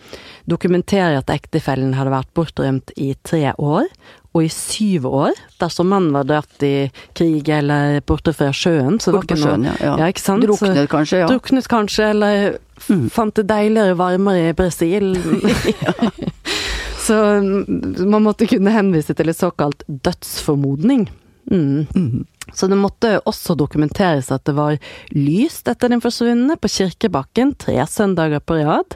[0.45, 3.89] dokumentere at ektefellen hadde vært bortrømt i tre år,
[4.34, 8.99] og i syv år dersom mannen var dratt i krig eller borte fra sjøen.
[9.04, 9.76] Så borte noe- sjøen, ja.
[9.82, 9.95] ja.
[10.02, 10.45] Ja, ikke sant?
[10.45, 11.28] Druknet kanskje, ja.
[11.34, 13.06] Druknet kanskje, eller Mm.
[13.13, 15.13] fant det deiligere varmere i Brasil.
[17.03, 21.09] Så mm, man måtte kunne henvise til et såkalt dødsformodning.
[21.51, 21.85] Mm.
[21.95, 22.25] Mm.
[22.53, 24.75] Så det måtte også dokumenteres at det var
[25.15, 28.95] lyst etter den forsvunne på kirkebakken tre søndager på rad,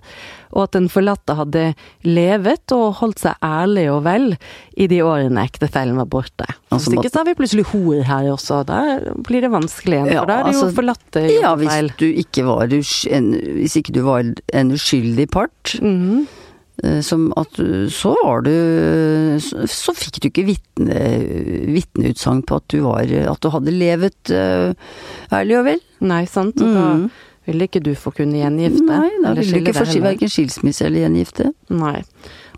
[0.51, 1.63] og at den forlatte hadde
[2.07, 4.29] levet og holdt seg ærlig og vel
[4.79, 6.47] i de årene ektefellen var borte.
[6.71, 8.81] Altså, Hvis ikke så har vi plutselig hor her også, da
[9.27, 11.93] blir det vanskelig igjen, Ja, for da er det jo altså, forlatte Ja, hvis feil.
[11.99, 16.27] du ikke var en, Hvis ikke du var en uskyldig part, Mm
[17.01, 17.57] som at
[17.89, 18.51] Så var du
[19.39, 24.73] Så, fikk du ikke vitne- vitneutsagn på at du var At du hadde levet eh,
[25.33, 25.79] ærlig og vel.
[26.01, 27.09] Nei, sant, og da Mhm.
[27.47, 28.85] ville ikke du få kunne gjengifte.
[28.85, 31.51] Nei, da ville du ikke få verken skilsmisse eller gjengifte.
[31.69, 32.03] Nei.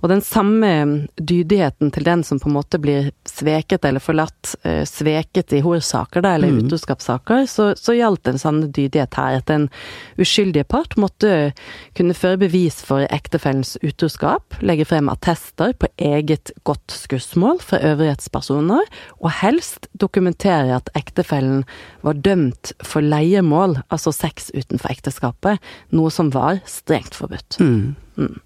[0.02, 4.84] Og den samme dydigheten til den som på en måte blir sveket eller forlatt, eh,
[4.88, 6.66] sveket i horsaker da, eller Mm.
[6.66, 9.38] utroskapssaker, så, så gjaldt en samme dydighet her.
[9.38, 9.70] At den
[10.18, 11.54] uskyldige part måtte
[11.96, 18.88] kunne føre bevis for ektefellens utroskap, legge frem attester på eget godt skussmål fra øvrighetspersoner,
[19.20, 21.66] og helst dokumentere at ektefellen
[22.04, 25.60] var dømt for leiemål, altså sex utenfor ekteskapet,
[25.92, 27.60] noe som var strengt forbudt.
[27.60, 27.96] Mm.
[28.18, 28.40] Mm.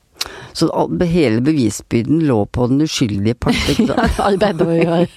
[0.54, 0.70] Så
[1.10, 3.58] hele bevisbyrden lå på den uskyldige part.
[3.74, 4.20] ikke sant?
[4.22, 5.08] Arbeid å gjøre.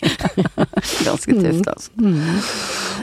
[1.07, 2.07] Ganske tøft, altså.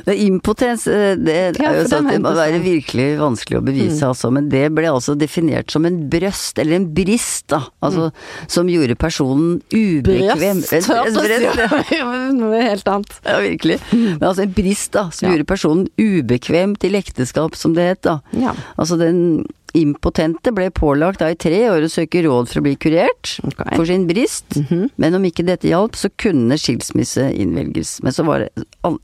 [0.04, 3.64] Det er impotens, eh, det er jo sånn at det må være virkelig vanskelig å
[3.64, 4.34] bevise, altså.
[4.34, 7.62] Men det ble altså definert som en brøst, eller en brist, da.
[7.86, 8.10] Altså,
[8.52, 10.64] som gjorde personen ubekvem.
[10.66, 11.82] Brøst, brøst, ja.
[11.94, 12.12] ja.
[12.34, 13.18] Noe helt annet.
[13.24, 13.80] Ja, virkelig.
[13.94, 18.20] Men altså en brist, da, som gjorde personen ubekvem til ekteskap, som det het, da.
[18.36, 18.58] Ja.
[18.76, 22.76] Altså den impotente ble pålagt da i tre år å søke råd for å bli
[22.78, 23.76] kurert okay.
[23.76, 24.92] for sin brist, Mhm.
[24.98, 28.02] men om ikke dette hjalp, så kunne skilsmisse innvelges.
[28.04, 29.00] Men så var det all,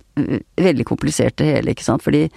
[0.58, 2.30] veldig komplisert det hele, ikke sant, fordi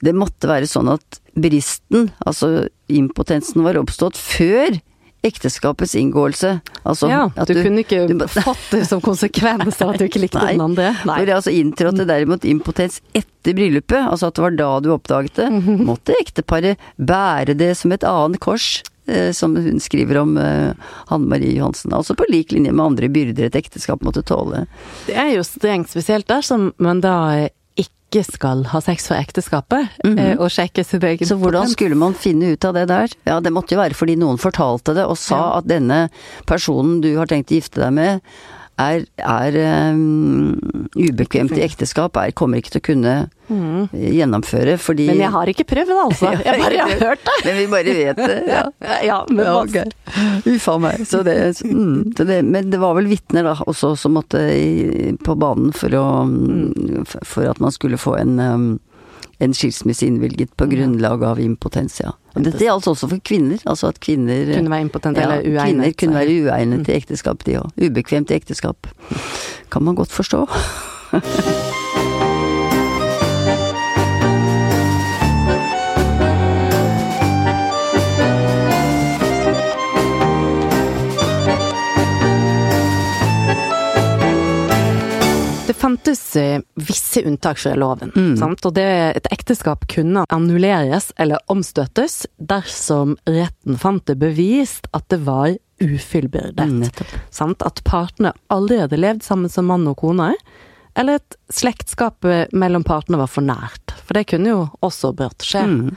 [0.00, 4.80] det måtte være sånn at bristen, altså impotensen, var oppstått før
[5.26, 6.60] ekteskapets inngåelse.
[6.88, 8.14] Altså ja, at du, kunne ikke du
[8.72, 10.54] det som konsekvens av at du ikke likte Nei.
[10.56, 10.94] den andre.
[11.04, 15.34] for det altså inntrådte derimot impotens etter bryllupet, altså at det var da du oppdaget
[15.42, 15.84] det, Mhm.
[15.88, 20.72] måtte ekteparet bære det som et annet kors, eh, som hun skriver om eh,
[21.10, 21.92] Hanne Marie Johansen.
[21.92, 24.66] Altså på lik linje med andre byrder et ekteskap måtte tåle.
[25.06, 30.16] Det er jo strengt spesielt dersom man da ikke skal ha sex for ekteskapet, mm
[30.18, 30.38] -hmm.
[30.38, 33.08] og sjekke sin egen Så hvordan skulle man finne ut av det der?
[33.26, 35.58] Ja, det måtte jo være fordi noen fortalte det og sa Ja.
[35.58, 36.10] at denne
[36.46, 38.20] personen du har tenkt å gifte deg med,
[38.80, 39.56] er, er
[39.92, 40.54] um,
[40.96, 43.14] ubekvemt i ekteskap, er, kommer ikke til å kunne
[43.50, 43.88] Mhm.
[43.98, 46.28] eh, gjennomføre, fordi Men jeg har ikke prøvd, altså.
[46.46, 47.32] Jeg bare har hørt det.
[47.48, 48.36] Men vi bare vet det.
[48.46, 48.60] Ja.
[49.10, 49.82] Ja, men Ja, masse.
[49.82, 50.52] ok.
[50.54, 51.00] Uff a meg.
[51.10, 51.34] Så det,
[51.66, 55.72] mm, så det, men det var vel vitner da også som måtte i, på banen
[55.74, 58.68] for å mm, For at man skulle få en um,
[59.40, 62.12] en skilsmisse innvilget på grunnlag av impotens, ja.
[62.36, 65.96] Og dette gjaldt også for kvinner, altså at kvinner Kunne være impotente ja, eller uegnet.
[65.96, 66.84] Kvinner kunne være uegnet Mm.
[66.86, 67.70] til ekteskap, de òg.
[67.80, 68.86] Ubekvemt til ekteskap.
[69.70, 70.46] Kan man godt forstå.
[85.80, 88.36] fantes eh, visse unntak fra loven, Mm.
[88.38, 88.64] sant?
[88.68, 88.84] og det,
[89.16, 96.60] et ekteskap kunne annulleres eller omstøttes dersom retten fant det bevist at det var ufullbyrdet.
[96.68, 96.82] Mm,
[97.64, 100.34] At partene aldri hadde levd sammen som mann og kone,
[100.98, 103.94] eller at slektskapet mellom partene var for nært.
[104.04, 105.62] For det kunne jo også brått skje.
[105.64, 105.96] Mm.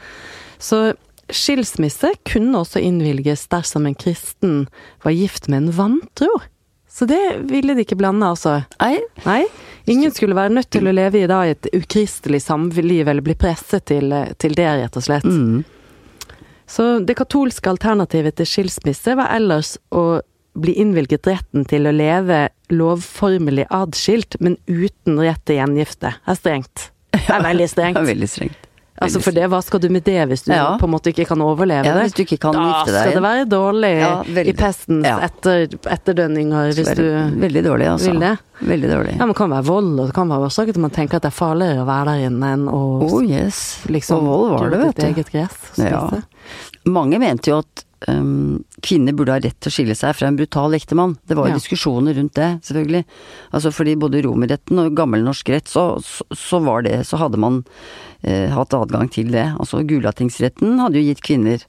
[0.64, 0.94] Så
[1.34, 4.68] skilsmisse kunne også innvilges dersom en kristen
[5.04, 6.30] var gift med en vantro.
[6.94, 8.60] Så det ville de ikke blande, altså.
[8.78, 9.42] Nei, Nei,
[9.90, 13.88] ingen skulle være nødt til å leve i da et ukristelig samliv eller bli presset
[13.90, 15.26] til, til det, rett og slett.
[15.26, 15.64] mm.
[16.74, 20.22] Så det katolske alternativet til skilsmisse var ellers å
[20.54, 26.14] bli innvilget retten til å leve lovformelig adskilt, men uten rett til gjengifte.
[26.14, 26.90] Det er strengt.
[27.14, 28.63] Det er veldig det er veldig strengt.
[29.02, 30.78] Altså for det, hva skal du med det hvis du Ja.
[30.78, 33.16] på en måte ikke kan overleve Ja, hvis du ikke kan da gifte deg skal
[33.18, 34.12] det være dårlig Ja,
[34.44, 35.16] i pestens Ja.
[35.26, 37.04] etter, etterdønninger hvis du
[37.42, 38.12] Veldig dårlig, altså.
[38.12, 38.38] vil det.
[38.62, 39.12] Veldig dårlig.
[39.18, 41.22] Ja, men det kan være vold, og det kan være årsaker til man tenker at
[41.26, 43.80] det er farligere å være der inne enn å Oh yes.
[43.88, 45.06] liksom og vold var det, vet du.
[45.10, 45.58] eget gress.
[45.78, 46.10] Ja.
[46.86, 50.38] Mange mente jo at um, kvinner burde ha rett til å skille seg fra en
[50.40, 51.18] brutal ektemann.
[51.28, 51.60] Det var jo Ja.
[51.60, 53.04] diskusjoner rundt det, selvfølgelig.
[53.54, 57.64] Altså fordi både romerretten og gammelnorsk rett, så, så, så var det Så hadde man
[58.24, 59.46] eh, hatt adgang til det.
[59.60, 61.64] Altså Gulatingsretten hadde jo gitt kvinner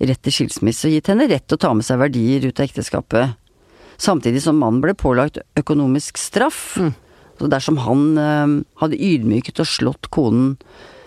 [0.00, 2.66] rett til skilsmisse, og gitt henne rett til å ta med seg verdier ut av
[2.66, 3.36] ekteskapet.
[3.96, 6.76] Samtidig som mannen ble pålagt økonomisk straff.
[6.76, 6.92] Mm.
[7.38, 8.52] Så dersom han eh,
[8.82, 10.56] hadde ydmyket og slått konen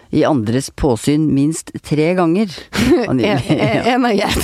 [0.09, 2.49] i andres påsyn minst tre ganger
[3.09, 4.37] En av er.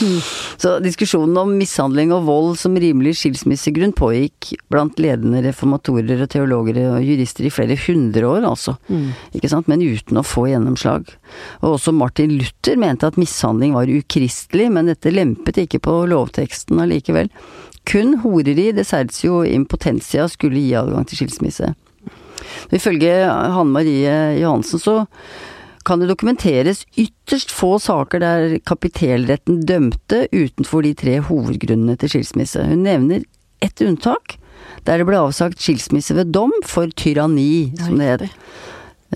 [0.60, 6.78] Så diskusjonen om mishandling og vold som rimelig skilsmissegrunn pågikk blant ledende reformatorer og teologer
[6.86, 8.76] og jurister i flere hundre år, altså.
[8.88, 9.10] Mm.
[9.36, 9.68] Ikke sant?
[9.68, 11.12] Men uten å få gjennomslag.
[11.60, 16.80] Og også Martin Luther mente at mishandling var ukristelig, men dette lempet ikke på lovteksten
[16.80, 17.28] allikevel.
[17.88, 18.88] Kun horeri, det
[19.28, 21.74] og impotentia, skulle gi adgang til skilsmisse.
[22.74, 24.96] Ifølge Hanne Marie Johansen så
[25.86, 32.66] kan det dokumenteres ytterst få saker der kapitelretten dømte utenfor de tre hovedgrunnene til skilsmisse.
[32.68, 33.24] Hun nevner
[33.64, 34.36] ett unntak,
[34.84, 38.38] der det ble avsagt skilsmisse ved dom for tyranni, som det het.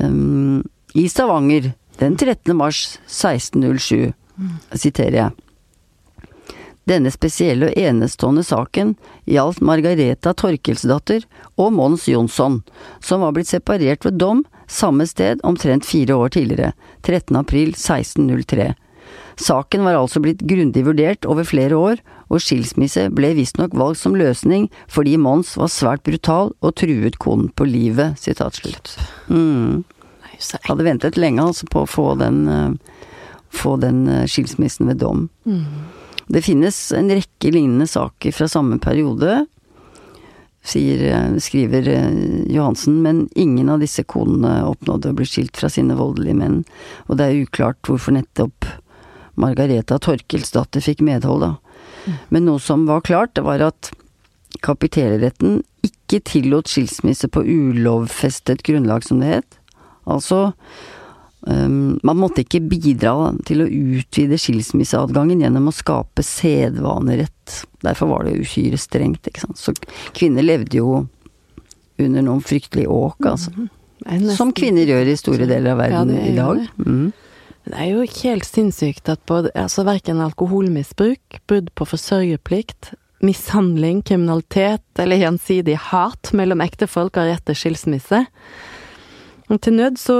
[0.00, 0.64] Um,
[0.96, 2.56] I Stavanger den 13.
[2.56, 4.12] mars 1607,
[4.74, 5.43] siterer jeg.
[6.88, 8.94] Denne spesielle og enestående saken
[9.30, 11.24] gjaldt Margareta Torkelsdatter
[11.56, 12.60] og Mons Jonsson,
[13.00, 17.36] som var blitt separert ved dom samme sted omtrent fire år tidligere, 13.
[17.40, 18.74] april 1603.
[19.40, 24.14] Saken var altså blitt grundig vurdert over flere år, og skilsmisse ble visstnok valgt som
[24.16, 28.18] løsning fordi Mons var svært brutal og truet konen på livet.
[28.20, 28.94] Sitat slutt.
[29.28, 29.82] Mm.
[30.68, 33.02] Hadde ventet lenge altså på å få den, eh,
[33.54, 35.28] få den eh, skilsmissen ved dom.
[36.26, 39.44] Det finnes en rekke lignende saker fra samme periode,
[40.64, 42.14] sier, eh, skriver eh,
[42.54, 46.62] Johansen, men ingen av disse konene oppnådde å bli skilt fra sine voldelige menn,
[47.08, 48.70] og det er uklart hvorfor nettopp
[49.40, 52.14] Margareta Torkelsdatter fikk medhold, da.
[52.32, 53.90] Men noe som var klart, det var at
[54.64, 59.58] kapitelretten ikke tillot skilsmisse på ulovfestet grunnlag, som det het.
[60.04, 60.54] Altså,
[61.46, 67.64] um, man måtte ikke bidra til å utvide skilsmisseadgangen gjennom å skape sedvanerett.
[67.84, 69.60] Derfor var det uhyre strengt, ikke sant.
[69.60, 69.74] Så
[70.16, 71.04] kvinner levde jo
[72.00, 73.54] under noen fryktelige åk, altså.
[73.54, 73.70] Mm.
[74.36, 76.64] Som kvinner gjør i store deler av verden Ja, i dag.
[76.84, 77.12] Mm.
[77.64, 82.92] Det er jo helt sinnssykt at både altså verken alkoholmisbruk, brudd på forsørgerplikt,
[83.24, 88.26] mishandling, kriminalitet eller gjensidig hat mellom ektefolk har rett til skilsmisse.
[89.48, 90.18] Og til nød så,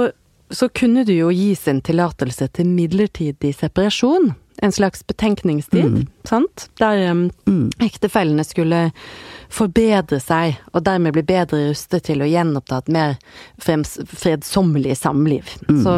[0.51, 4.33] så kunne du jo gi sin tillatelse til midlertidig separasjon.
[4.63, 6.07] En slags betenkningstid, Mm.
[6.23, 6.69] sant?
[6.79, 7.71] Der um, Mm.
[7.81, 8.91] ektefellene skulle
[9.49, 13.17] forbedre seg, og dermed bli bedre rustet til å gjenoppta et mer
[14.15, 15.43] fredsommelig samliv.
[15.69, 15.83] Mm.
[15.83, 15.95] Så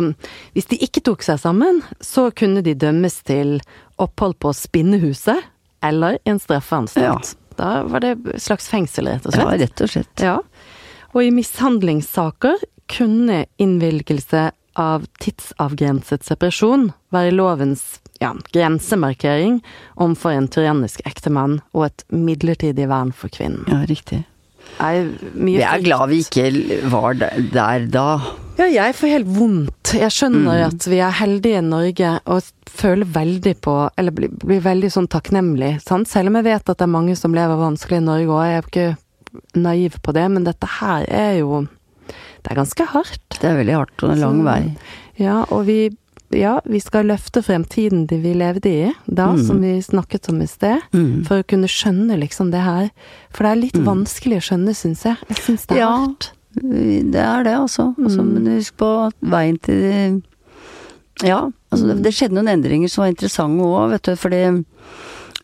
[0.56, 3.60] hvis de ikke tok seg sammen, så kunne de dømmes til
[4.00, 5.44] opphold på spinnehuset
[5.84, 7.36] eller en straffeanstalt.
[7.58, 9.46] Da var det et slags fengsel, rett og slett.
[9.46, 10.22] Ja, rett og slett.
[10.22, 10.38] Ja.
[11.16, 12.58] Og i mishandlingssaker
[12.92, 19.60] kunne innvilgelse av tidsavgrenset separasjon være lovens ja, grensemarkering
[19.98, 23.66] overfor en tyrannisk ektemann og et midlertidig vern for kvinnen.
[23.70, 24.24] Ja, riktig.
[24.84, 26.50] Er Vi er glad vi ikke
[26.92, 28.08] var der, da.
[28.60, 29.94] Ja, jeg får helt vondt.
[29.96, 30.66] Jeg skjønner Mm.
[30.68, 35.08] at vi er heldige i Norge og føler veldig på Eller blir, blir veldig sånn
[35.08, 36.08] takknemlig, sant.
[36.08, 38.58] Selv om jeg vet at det er mange som lever vanskelig i Norge, og jeg
[38.58, 38.98] er ikke
[39.56, 41.68] naiv på det, men dette her er jo
[42.44, 43.30] Det er ganske hardt.
[43.40, 44.78] Det er veldig hardt og en lang Så- vei.
[45.20, 45.90] Ja, og vi
[46.30, 49.46] Ja, vi skal løfte fremtiden de vi levde i da, Mm.
[49.48, 50.82] som vi snakket om i sted.
[50.92, 51.24] Mm.
[51.26, 52.90] For å kunne skjønne liksom det her.
[53.32, 55.16] For det er litt vanskelig å skjønne, syns jeg.
[55.30, 55.88] Jeg syns det er Ja.
[55.98, 56.32] hardt.
[56.54, 57.96] Det er det, altså.
[57.98, 58.34] altså Mm.
[58.34, 60.22] Men husk på at veien til
[61.24, 64.16] Ja, altså det, det skjedde noen endringer som var interessante òg, vet du.
[64.16, 64.66] Fordi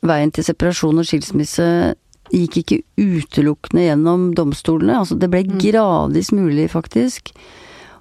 [0.03, 1.95] veien til separasjon og skilsmisse
[2.33, 4.99] gikk ikke utelukkende gjennom domstolene.
[5.03, 7.31] Altså det ble gradvis mulig, faktisk,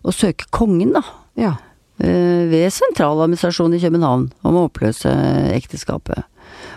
[0.02, 1.04] å søke kongen, da.
[1.38, 1.52] Ja.
[2.00, 5.12] eh, Ved sentraladministrasjonen i København om å oppløse
[5.54, 6.24] ekteskapet.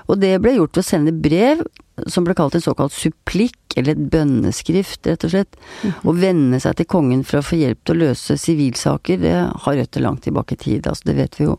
[0.08, 1.64] Og det ble gjort ved å sende brev
[2.12, 5.56] som ble kalt en såkalt supplikk, eller et bønneskrift, rett og slett.
[6.04, 9.34] Å venne seg til kongen for å få hjelp til å løse sivilsaker, det
[9.66, 11.56] har røtter langt tilbake i tid, altså det vet vi jo.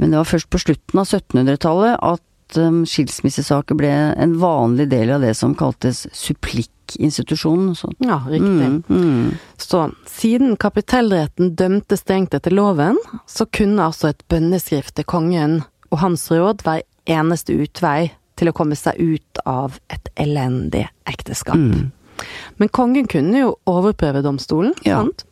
[0.00, 2.24] Men det var først på slutten av 1700-tallet at
[2.56, 7.74] um, skilsmissesaker ble en vanlig del av det som kaltes supplikkinstitusjonen.
[7.98, 8.46] Ja, riktig.
[8.48, 9.34] Mm, mm.
[9.56, 15.98] Så siden kapitellretten dømte strengt etter loven, så kunne altså et bønneskrift til kongen og
[16.02, 21.56] hans råd være eneste utvei til å komme seg ut av et elendig ekteskap.
[21.58, 21.90] Mm.
[22.58, 25.02] Men kongen kunne jo overprøve domstolen, Ja.
[25.02, 25.24] sant?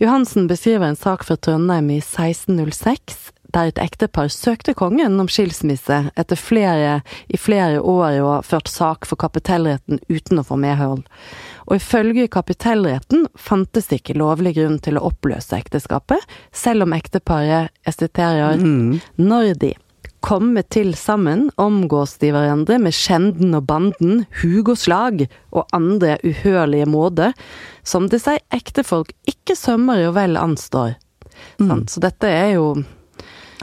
[0.00, 6.02] Johansen beskriver en sak fra Trondheim i 1606, der et ektepar søkte kongen om skilsmisse
[6.18, 11.04] etter flere, i flere år å ha ført sak for kapitellretten uten å få medhold.
[11.68, 17.70] Og ifølge kapitellretten fantes det ikke lovlig grunn til å oppløse ekteskapet, selv om ekteparet,
[17.86, 19.00] jeg siterer, Mm.
[19.16, 19.74] når de
[20.20, 26.18] komme til sammen, omgås de hverandre med skjenden og banden, hug og slag og andre
[26.24, 27.32] uhørlige måter,
[27.82, 30.96] som det seg ektefolk ikke sømmer og vel anstår.
[31.58, 31.86] Mm.
[31.88, 32.74] Så dette er jo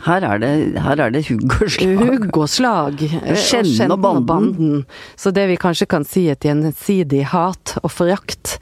[0.06, 0.52] Her er det,
[0.84, 1.98] her er det hugg og slag.
[1.98, 3.02] hugg og slag.
[3.24, 4.86] eh, Skjenden og banden.
[5.16, 8.58] Så det vi kanskje kan si et gjensidig hat og forakt,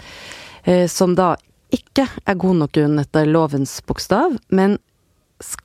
[0.64, 1.36] eh, som da
[1.76, 4.78] ikke er god nok grunn etter lovens bokstav, men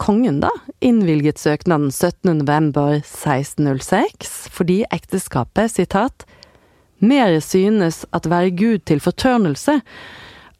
[0.02, 0.50] kongen da
[0.82, 2.40] innvilget søknaden 17.
[2.40, 6.24] november 1606 fordi ekteskapet, sitat,
[6.98, 9.80] mere synes at være Gud til fortørnelse,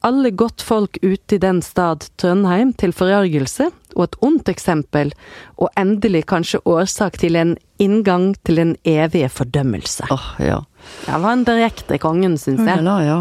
[0.06, 5.12] alle godt folk ute i den stad Trøndheim til forargelse, og et ondt eksempel,
[5.58, 10.08] og endelig kanskje årsak til en inngang til en evige fordømmelse.
[10.10, 10.60] Åh, ja.
[11.06, 12.84] Det var en direkte kongen, syns jeg.
[12.84, 13.20] Ja, ja.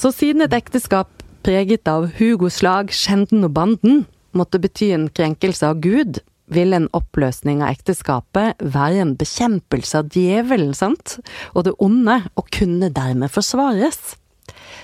[0.00, 1.10] Så siden et ekteskap
[1.44, 4.04] preget av Hugos slag, skjenden og banden
[4.36, 6.20] måtte bety en krenkelse av Gud,
[6.50, 11.18] ville en oppløsning av ekteskapet være en bekjempelse av djevelen, sant,
[11.54, 14.16] og det onde, og kunne dermed forsvares.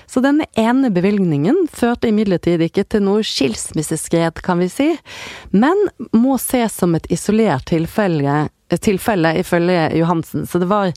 [0.07, 4.89] Så denne ene bevilgningen førte imidlertid ikke til noe skilsmisseskred, kan vi si,
[5.51, 5.75] men
[6.15, 8.47] må ses som et isolert tilfelle,
[8.79, 10.47] tilfelle ifølge Johansen.
[10.47, 10.93] Så det var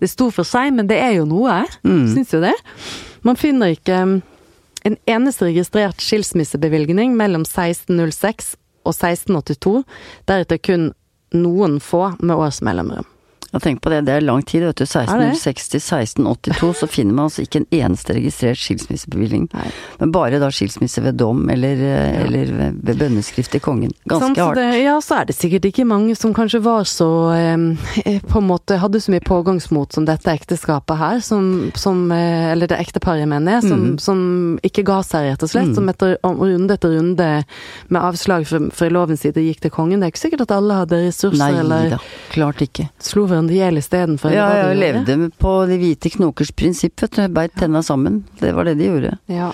[0.00, 2.08] Det sto for seg, men det er jo noe, Mm.
[2.12, 2.52] syns jo det.
[3.22, 4.22] Man finner ikke um,
[4.84, 9.84] en eneste registrert skilsmissebevilgning mellom 1606 og 1682,
[10.28, 10.92] deretter kun
[11.32, 13.06] noen få med års mellomrom.
[13.54, 14.84] Ja, tenk på det, det er lang tid, vet du.
[14.84, 14.90] det?
[14.90, 19.46] 1606 til 1682 så finner man altså ikke en eneste registrert skilsmissebevilgning.
[19.54, 19.68] Nei.
[20.00, 22.00] Men bare da skilsmisse ved dom eller, ja.
[22.26, 22.50] eller
[22.82, 23.92] ved- bønneskrift til kongen.
[24.10, 24.58] Ganske Sant, hardt.
[24.58, 28.48] Det, ja, så er det sikkert ikke mange som kanskje var så eh, På en
[28.48, 33.28] måte hadde så mye pågangsmot som dette ekteskapet her, som, som eh, Eller det ekteparet,
[33.30, 33.98] mener jeg, som, Mm.
[34.00, 34.20] som
[34.64, 35.68] ikke ga seg, rett og slett.
[35.68, 35.74] Mm.
[35.76, 37.26] Som etter runde etter runde
[37.92, 40.00] med avslag fra, fra lovens side gikk til kongen.
[40.00, 41.98] Det er ikke sikkert at alle hadde ressurser, Nei eller da,
[42.32, 42.86] klart ikke.
[43.04, 44.32] slo hverandre hjel istedenfor.
[44.34, 44.82] Ja, jeg de gjorde.
[44.84, 47.24] levde på de hvite knokers prinsipp, vet du.
[47.34, 48.22] Beit tenna sammen.
[48.40, 49.18] Det var det de gjorde.
[49.32, 49.50] Ja.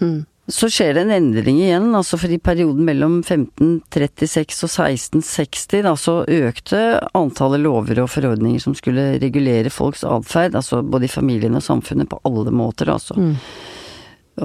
[0.00, 0.26] Hm.
[0.48, 5.92] Så skjer det en endring igjen, altså for i perioden mellom 1536 og 1660, da,
[6.00, 6.78] så økte
[7.18, 12.08] antallet lover og forordninger som skulle regulere folks atferd, altså både i familien og samfunnet,
[12.08, 13.18] på alle måter, altså.
[13.20, 13.34] Mm.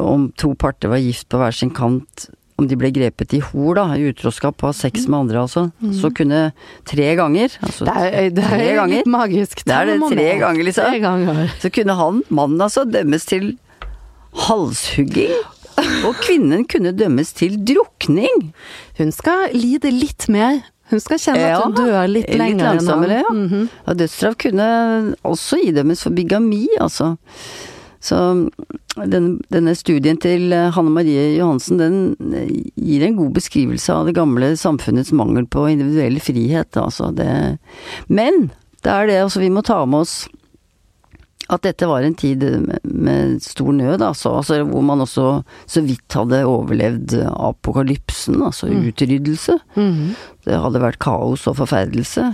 [0.03, 2.27] Om to parter var gift på hver sin kant,
[2.59, 5.65] om de ble grepet i hor, da, i utroskap, og ha sex med andre, altså,
[5.97, 6.41] så kunne
[6.89, 9.63] tre ganger, altså Det er, det tre er ganger, litt magisk.
[9.65, 10.91] Det er det, tre ganger, liksom.
[10.91, 11.41] Tre ganger.
[11.63, 13.49] så kunne han, mannen altså, dømmes til
[14.45, 15.33] halshugging,
[16.05, 18.51] og kvinnen kunne dømmes til drukning.
[18.99, 20.61] Hun skal lide litt mer.
[20.91, 23.29] Hun skal kjenne Ja, at hun dør litt, litt lenger langsommere, ja.
[23.31, 23.45] Mm han.
[23.49, 23.69] Mhm.
[23.87, 24.65] Og dødsstraff kunne
[25.25, 27.15] også idømmes for bigami, altså.
[28.03, 28.17] Så
[29.07, 34.09] den, denne studien til eh, Hanne Marie Johansen, den eh, gir en god beskrivelse av
[34.09, 37.13] det gamle samfunnets mangel på individuell frihet, altså.
[37.15, 37.29] Det,
[38.11, 38.49] men
[38.83, 40.17] det er det altså vi må ta med oss
[41.51, 42.43] at dette var en tid
[42.83, 44.61] med, stor nød, altså, altså.
[44.67, 45.25] Hvor man også
[45.69, 48.87] så vidt hadde overlevd apokalypsen, altså Mm.
[48.91, 49.57] utryddelse.
[49.75, 50.15] Mhm.
[50.47, 52.29] Det hadde vært kaos og forferdelse.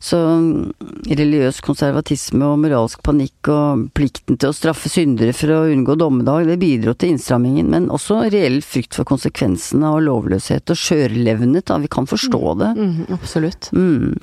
[0.00, 0.72] Så mm,
[1.10, 6.48] religiøs konservatisme og moralsk panikk og plikten til å straffe syndere for å unngå dommedag,
[6.48, 11.78] det bidro til innstrammingen, men også reell frykt for konsekvensene av lovløshet og skjørlevnet, da.
[11.84, 12.72] Vi kan forstå det.
[12.80, 13.70] Mm, absolutt.
[13.76, 14.16] Mm.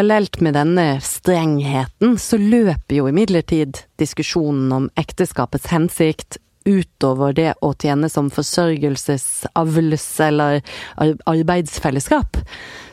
[0.00, 7.74] Parallelt med denne strengheten, så løper jo imidlertid diskusjonen om ekteskapets hensikt utover det å
[7.76, 10.62] tjene som forsørgelsesavls- eller
[11.28, 12.40] arbeidsfellesskap.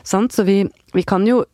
[0.04, 0.36] Sant?
[0.36, 0.58] Så vi,
[0.92, 1.46] vi kan jo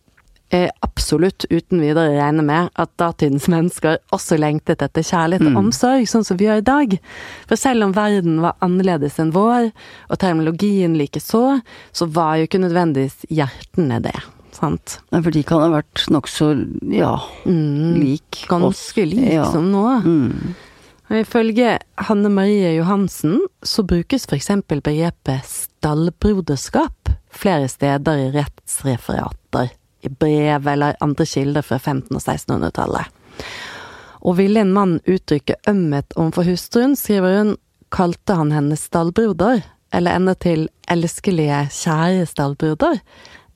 [0.51, 5.63] eh, absolutt uten videre regne med at datidens mennesker også lengtet etter kjærlighet og Mm.
[5.69, 6.99] omsorg, sånn som vi gjør i dag.
[7.47, 9.71] For selv om verden var annerledes enn vår,
[10.11, 11.61] og terminologien likeså,
[11.93, 14.19] så var jo ikke nødvendigvis hjertene det.
[14.55, 14.99] Sant.
[15.13, 16.53] Nei, For de kan ha vært nokså,
[16.95, 17.99] ja, Mm.
[18.01, 18.49] lik oss.
[18.49, 19.45] Ganske lik Ja.
[19.51, 20.03] som nå.
[20.05, 20.55] Mm.
[21.11, 24.49] Og Ifølge Hanne Marie Johansen så brukes f.eks.
[24.67, 29.71] begrepet stallbroderskap flere steder i rettsreferater,
[30.03, 33.07] i brev eller andre kilder fra 1500- og 1600-tallet.
[34.25, 37.57] Og ville en mann uttrykke ømhet overfor hustruen, skriver hun,
[37.93, 43.01] kalte han henne stallbroder, eller endatil til elskelige, kjære stallbroder,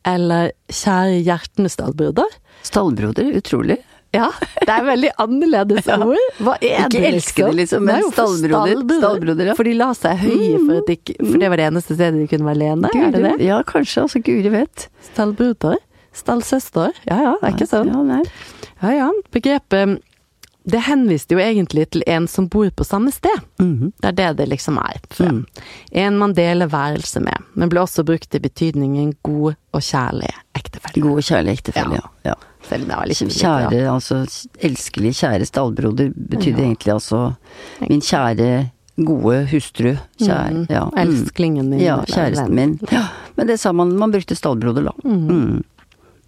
[0.09, 2.35] eller kjære hjertende stallbroder.
[2.67, 3.79] Stallbroder, utrolig.
[4.17, 4.31] Ja,
[4.65, 6.17] det er veldig annerledes ord.
[6.41, 8.55] Hva er Ikke det, elskede, liksom, men Nei, stallbroder.
[8.73, 9.57] stallbroder- stallbroder, ja.
[9.59, 12.23] For de la seg høye for, at de, ikke- for det var det eneste stedet
[12.23, 13.35] de kunne være alene, er det det?
[13.45, 14.07] Ja, kanskje.
[14.07, 14.87] Altså, guri vet.
[15.11, 15.77] Stallbroder?
[16.19, 16.97] Stallsøster?
[17.07, 17.93] Ja ja, det er ikke sånn.
[18.83, 19.11] Ja ja.
[19.35, 19.99] Begrepet
[20.69, 23.39] Det henviste jo egentlig til en som bor på samme sted.
[23.59, 23.93] Mhm.
[24.03, 24.99] Det er det det liksom er.
[25.25, 25.45] Mm.
[25.93, 31.03] En man deler værelse med, men ble også brukt i betydningen god og kjærlig ektefelle.
[31.03, 32.09] God og kjærlig ektefelle, Ja.
[32.25, 32.31] ja.
[32.31, 32.35] ja.
[32.69, 34.17] Selv om det var liksom litt Kjære, altså
[34.61, 36.67] elskelig kjære stallbroder betydde Ja.
[36.67, 37.21] egentlig altså
[37.89, 39.95] min kjære, gode hustru.
[40.21, 40.67] Kjære, Mm.
[40.69, 40.85] ja.
[40.85, 40.99] Mm.
[40.99, 41.81] Elsklingen min.
[41.81, 42.79] Ja, kjæresten min.
[42.93, 43.07] Ja,
[43.37, 44.93] men det sa man, man brukte stallbroder da.
[45.05, 45.63] Mm.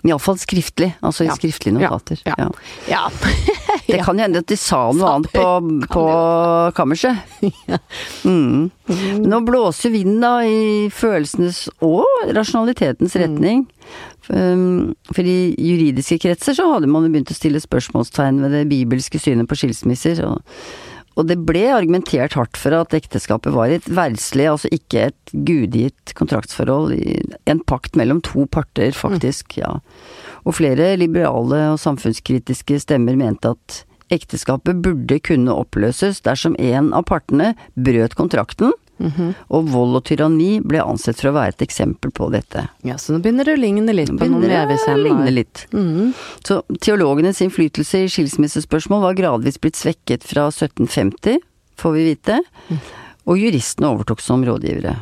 [0.07, 1.35] Iallfall skriftlig, altså i Ja.
[1.37, 2.21] skriftlige notater.
[2.25, 2.49] Ja.
[2.89, 3.03] Ja.
[3.91, 5.45] Det kan jo hende at de sa noe annet på,
[5.91, 6.03] på
[6.77, 7.17] kammerset.
[8.25, 8.71] Mm.
[9.27, 13.67] Nå blåser vinden da i følelsenes og rasjonalitetens retning.
[14.31, 18.65] Um, For i juridiske kretser så hadde man jo begynt å stille spørsmålstegn ved det
[18.71, 20.23] bibelske synet på skilsmisser.
[20.29, 20.45] Og,
[21.21, 26.15] og det ble argumentert hardt for at ekteskapet var et verdslig, altså ikke et gudgitt
[26.19, 26.95] kontraktsforhold,
[27.45, 29.77] en pakt mellom to parter, faktisk, ja.
[30.49, 37.07] Og flere liberale og samfunnskritiske stemmer mente at ekteskapet burde kunne oppløses dersom en av
[37.11, 38.73] partene brøt kontrakten,
[39.49, 42.69] og vold og tyranni ble ansett for å være et eksempel på dette.
[42.87, 45.67] ja, så nå begynner det å ligne litt på noen å ligne litt.
[45.73, 46.13] Mhm.
[46.45, 51.41] Så teologenes innflytelse i skilsmissespørsmål var gradvis blitt svekket fra 1750,
[51.77, 52.41] får vi vite,
[53.27, 54.97] og juristene overtok som rådgivere.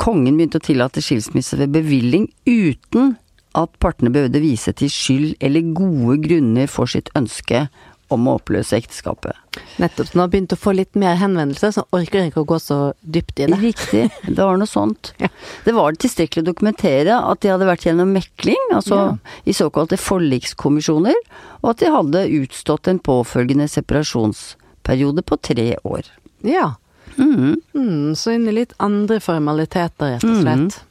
[0.00, 3.16] Kongen begynte å tillate skilsmisse ved bevilling uten
[3.54, 7.68] at partene behøvde vise til skyld eller gode grunner for sitt ønske
[8.14, 9.36] om å oppløse ekteskapet.
[9.82, 10.08] Nettopp.
[10.08, 12.48] Så nå har jeg begynt å få litt mer henvendelser, så orker jeg ikke å
[12.54, 13.58] gå så dypt i det.
[13.62, 15.12] Riktig, det var noe sånt.
[15.24, 15.28] Ja.
[15.64, 19.10] Det var tilstrekkelig å dokumentere at de hadde vært gjennom mekling, altså Ja.
[19.46, 21.16] i såkalte forlikskommisjoner,
[21.62, 26.08] og at de hadde utstått en påfølgende separasjonsperiode på tre år.
[26.44, 26.74] Ja.
[27.16, 27.60] Mm.
[27.74, 30.74] Mm, så inn i litt andre formaliteter, rett og slett.
[30.78, 30.90] Mm,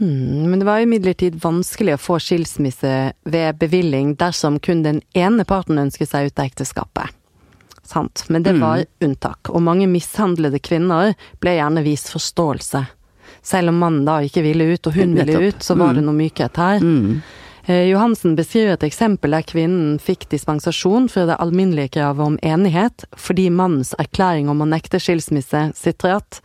[0.00, 2.92] men det var imidlertid vanskelig å få skilsmisse
[3.28, 7.16] ved bevilling dersom kun den ene parten ønsket seg ut av ekteskapet.
[7.84, 8.24] Sant.
[8.28, 12.84] Men det var unntak, og mange mishandlede kvinner ble gjerne vist forståelse.
[13.42, 16.16] Selv om mannen da ikke ville ut, og hun ville ut, så var det noe
[16.16, 16.84] mykhet her.
[16.84, 17.20] Mm.
[17.64, 23.04] Eh, Johansen beskriver et eksempel der kvinnen fikk dispensasjon fra det alminnelige kravet om enighet,
[23.16, 26.40] fordi mannens erklæring om å nekte skilsmisse, sitrat,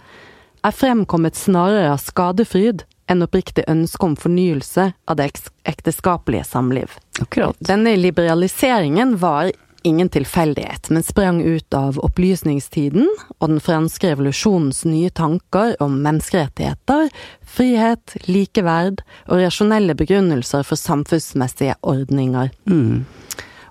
[0.65, 5.29] er fremkommet snarere av skadefryd enn oppriktig ønske om fornyelse av det
[5.69, 6.97] ekteskapelige samliv.
[7.21, 7.55] Akkurat.
[7.59, 9.51] Denne liberaliseringen var
[9.85, 13.05] ingen tilfeldighet, men sprang ut av opplysningstiden
[13.37, 17.11] og den franske revolusjonens nye tanker om menneskerettigheter,
[17.45, 22.49] frihet, likeverd og rasjonelle begrunnelser for samfunnsmessige ordninger.
[22.65, 23.05] Mm.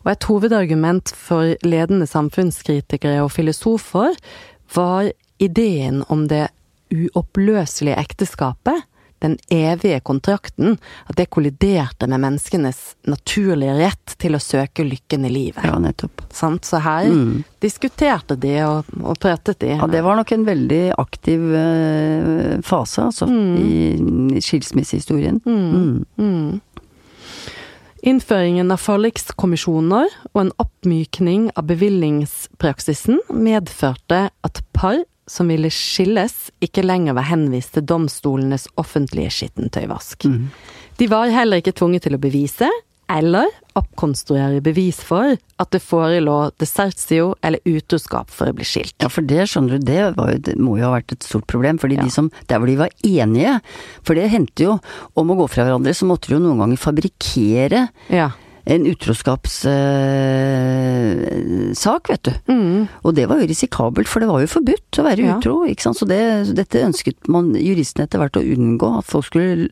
[0.04, 4.14] Og et hovedargument for ledende samfunnskritikere og filosofer
[4.76, 5.10] var
[5.42, 6.46] ideen om det
[6.94, 8.84] uoppløselige ekteskapet,
[9.24, 10.76] den evige kontrakten,
[11.08, 15.64] at det kolliderte med menneskenes naturlige rett til å søke lykken i livet.
[15.64, 16.24] Ja, nettopp.
[16.34, 16.64] Sant?
[16.68, 17.44] Så her Mm.
[17.60, 19.74] diskuterte de og, og pratet de.
[19.76, 23.94] Ja, det var nok en veldig aktiv uh, fase, altså, i,
[24.36, 25.40] i skilsmissehistorien.
[25.44, 26.04] Mm.
[26.18, 26.60] Mm.
[28.04, 36.84] Innføringen av forlikskommisjoner og en oppmykning av bevillingspraksisen medførte at par som ville skilles, ikke
[36.84, 40.26] lenger var henvist til domstolenes offentlige skittentøyvask.
[40.28, 40.48] Mm.
[41.00, 42.68] De var heller ikke tvunget til å bevise,
[43.10, 48.94] eller oppkonstruere bevis for, at det forelå desertio eller utroskap for å bli skilt.
[49.02, 51.44] Ja, for det skjønner du, det, var jo, det må jo ha vært et stort
[51.50, 51.76] problem.
[51.82, 52.06] Fordi Ja.
[52.06, 53.58] de som, der hvor de var enige,
[54.02, 54.78] for det hendte jo,
[55.20, 58.30] om å gå fra hverandre, så måtte de jo noen ganger fabrikkere Ja.
[58.64, 59.74] En utroskapssak,
[61.76, 62.32] sak vet du.
[62.48, 62.86] Mm.
[63.04, 65.36] Og det var jo risikabelt, for det var jo forbudt å være Ja.
[65.36, 65.98] utro, ikke sant.
[66.00, 69.68] Så det, dette ønsket man juristene etter hvert å unngå, at folk skulle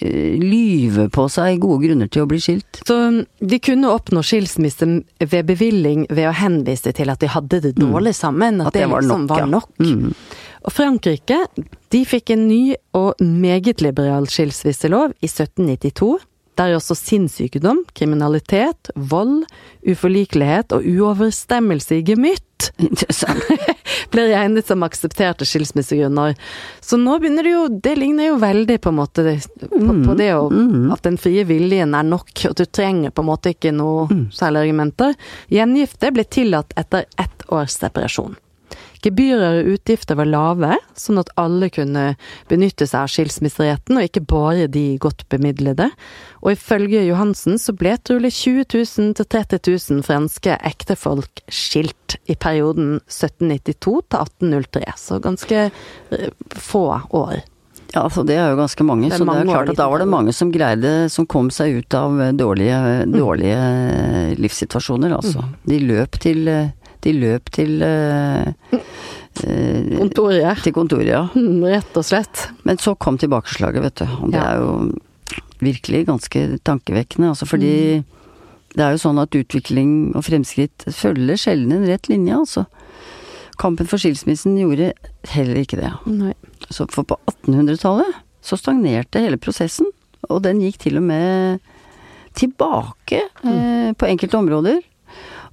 [0.00, 2.82] eh, lyve på seg gode grunner til å bli skilt.
[2.84, 4.84] Så um, de kunne oppnå skilsmisse
[5.18, 9.28] ved bevilling ved å henvise til at de hadde det dårlig sammen, at, det, liksom
[9.30, 9.46] var ja.
[9.46, 9.70] nok.
[9.80, 10.12] Mm.
[10.64, 11.46] Og Frankrike,
[11.92, 16.18] de fikk en ny og meget liberal skilsmisselov i 1792.
[16.58, 19.44] der også sinnssykdom, kriminalitet, vold,
[19.86, 22.70] uforlikelighet og uoverstemmelse i gemytt
[24.14, 26.36] blir regnet som aksepterte skilsmissegrunner.
[26.80, 29.24] Så nå begynner det jo Det ligner jo veldig på en måte
[29.60, 30.46] på, på det å,
[30.94, 34.68] at den frie viljen er nok, at du trenger på en måte ikke noe særlig
[34.68, 35.18] argumenter.
[35.52, 38.38] Gjengifte ble tillatt etter ett års separasjon.
[39.04, 42.06] Gebyrer og utgifter var lave, sånn at alle kunne
[42.50, 45.90] benytte seg av skilsmisseretten, og ikke bare de godt bemidlede.
[46.44, 52.36] Og ifølge Johansen så ble trolig 20 000 til 30 000 franske ektefolk skilt i
[52.36, 57.42] perioden 1792 til 1803, så ganske eh, få år.
[57.94, 60.02] Ja, altså det er jo ganske mange, Det så det er klart at da var
[60.02, 64.40] det mange som greide, som kom seg ut av dårlige, dårlige mm.
[64.42, 65.44] livssituasjoner, altså.
[65.68, 66.72] De løp til eh,
[67.04, 70.62] De løp til eh, eh, Kontoret.
[70.64, 71.24] til kontoret, ja.
[71.36, 72.46] Mm, Rett og slett.
[72.64, 74.06] Men så kom tilbakeslaget, vet du.
[74.22, 74.50] Og det Ja.
[74.54, 74.92] er jo
[75.64, 77.28] virkelig ganske tankevekkende.
[77.32, 78.04] Altså fordi Mm.
[78.74, 82.66] det er jo sånn at utvikling og fremskritt følger sjelden en rett linje, altså.
[83.56, 84.92] Kampen for skilsmissen gjorde
[85.30, 85.92] heller ikke det.
[86.10, 86.32] Nei.
[86.70, 89.86] Så for på 1800-tallet så stagnerte hele prosessen,
[90.28, 91.60] og den gikk til og med
[92.34, 94.80] tilbake eh, på enkelte områder.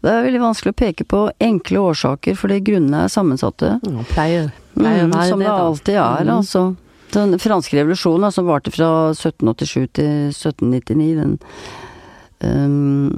[0.02, 3.76] Det er veldig vanskelig å peke på enkle årsaker, fordi grunnene er sammensatte.
[3.86, 6.38] Ja, pleier, pleier Mm, som det det alltid er, Mm.
[6.38, 6.76] altså.
[7.12, 11.40] Den franske revolusjonen, som varte fra 1787 til 1799, den
[12.44, 13.12] um,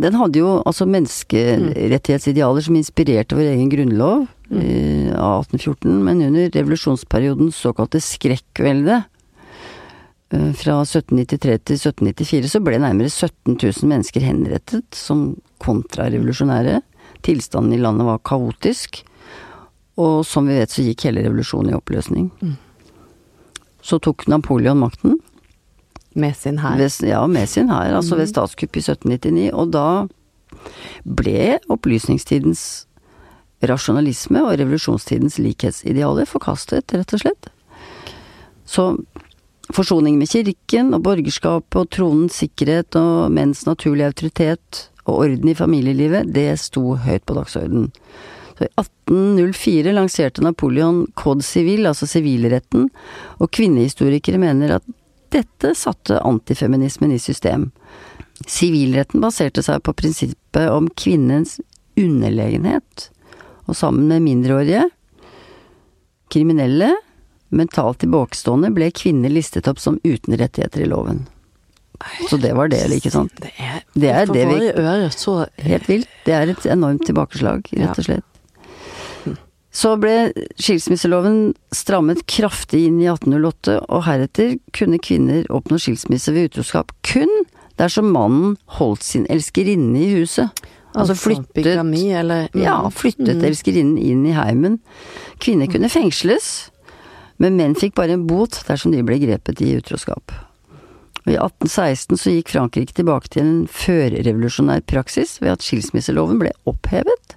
[0.00, 6.48] Den hadde jo altså menneskerettighetsidealer som inspirerte vår egen grunnlov av av 1814, men under
[6.50, 9.08] revolusjonsperiodens såkalte skrekkvelde eh,
[10.30, 16.80] fra 1793 til 1794 så ble nærmere 17 000 mennesker henrettet som kontrarevolusjonære.
[17.26, 19.02] Tilstanden i landet var kaotisk,
[20.00, 22.30] og som vi vet så gikk hele revolusjonen i oppløsning.
[23.82, 25.18] Så tok Napoleon makten,
[26.14, 26.78] Med sin hær.
[27.06, 30.08] ja, med sin hær, altså ved statskupp i 1799, og da
[31.04, 32.86] ble opplysningstidens
[33.62, 37.50] rasjonalisme og revolusjonstidens likhetsidealer forkastet, rett og slett.
[38.66, 38.86] Så
[39.76, 45.56] forsoning med kirken og borgerskapet og tronens sikkerhet og menns naturlige autoritet og orden i
[45.56, 47.90] familielivet, det sto høyt på dagsordenen.
[48.58, 52.90] Så I 1804 lanserte Napoleon Code Civil, altså sivilretten,
[53.40, 54.88] og kvinnehistorikere mener at
[55.32, 57.70] dette satte antifeminismen i system.
[58.44, 61.58] Sivilretten baserte seg på prinsippet om kvinnens
[61.98, 63.10] underlegenhet,
[63.68, 64.88] og sammen med mindreårige,
[66.30, 66.92] kriminelle,
[67.50, 71.26] mentalt tilbakestående, ble kvinner listet opp som uten rettigheter i loven.
[72.30, 73.34] Så det var det, ikke sant?
[73.42, 76.08] Det er, Det er det vi- våre så Helt vilt.
[76.24, 78.24] Det er et enormt tilbakeslag, rett og slett.
[79.72, 86.50] Så ble skilsmisseloven strammet kraftig inn i 1808, og heretter kunne kvinner oppnå skilsmisse ved
[86.50, 87.30] utroskap kun
[87.78, 90.50] dersom mannen holdt sin elskerinne i huset.
[90.90, 92.48] Altså flyttet bigami, mm.
[92.64, 94.80] Ja, flyttet elskerinnen inn i heimen.
[95.38, 96.69] Kvinner kunne fengsles,
[97.40, 100.32] men menn fikk bare en bot dersom de ble grepet i utroskap.
[101.26, 106.52] Og I 1816 så gikk Frankrike tilbake til en førrevolusjonær praksis ved at skilsmisseloven ble
[106.70, 107.36] opphevet.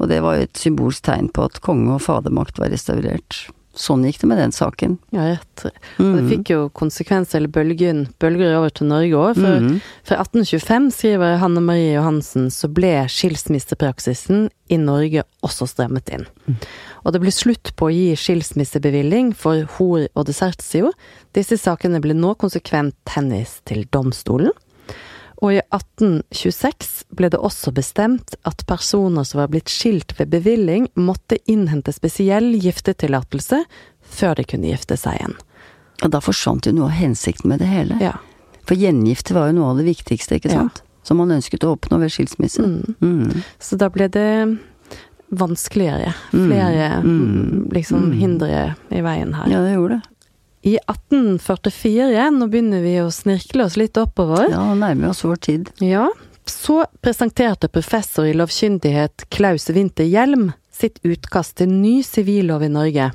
[0.00, 3.46] Og det var et symbolsk tegn på at konge og fadermakt var restaurert.
[3.76, 4.94] Sånn gikk det med den saken.
[5.12, 5.66] Ja, rett.
[6.00, 9.34] Og det fikk jo konsekvenser, eller bølgen, bølger over til Norge òg.
[9.36, 9.80] For Mhm.
[10.02, 16.24] fra 1825, skriver Hanne Marie Johansen, så ble skilsmissepraksisen i Norge også strammet inn.
[17.06, 20.90] Og det ble slutt på å gi skilsmissebevilling for hor og desertio.
[21.36, 24.50] Disse sakene ble nå konsekvent henvist til domstolen.
[25.44, 30.88] Og i 1826 ble det også bestemt at personer som var blitt skilt ved bevilling,
[30.96, 33.60] måtte innhente spesiell giftetillatelse
[34.16, 35.36] før de kunne gifte seg igjen.
[36.04, 38.00] Og da forsvant jo noe av hensikten med det hele.
[38.02, 38.16] Ja.
[38.66, 40.64] For gjengifte var jo noe av det viktigste, ikke Ja.
[40.64, 40.82] sant?
[41.06, 42.64] Som man ønsket å oppnå ved skilsmisse.
[42.98, 43.44] Mm.
[43.60, 44.58] Så da ble det
[45.30, 46.12] vanskeligere.
[46.30, 47.68] Flere Mm.
[47.72, 49.48] liksom hindre i veien her.
[49.50, 50.02] Ja, det gjorde det.
[50.66, 55.70] I 1844, nå begynner vi å snirkle oss litt oppover, Ja, nærmer oss vår tid.
[55.80, 56.08] ja,
[56.46, 63.12] så presenterte professor i lovkyndighet Klaus Winther Hjelm sitt utkast til ny sivillov i Norge.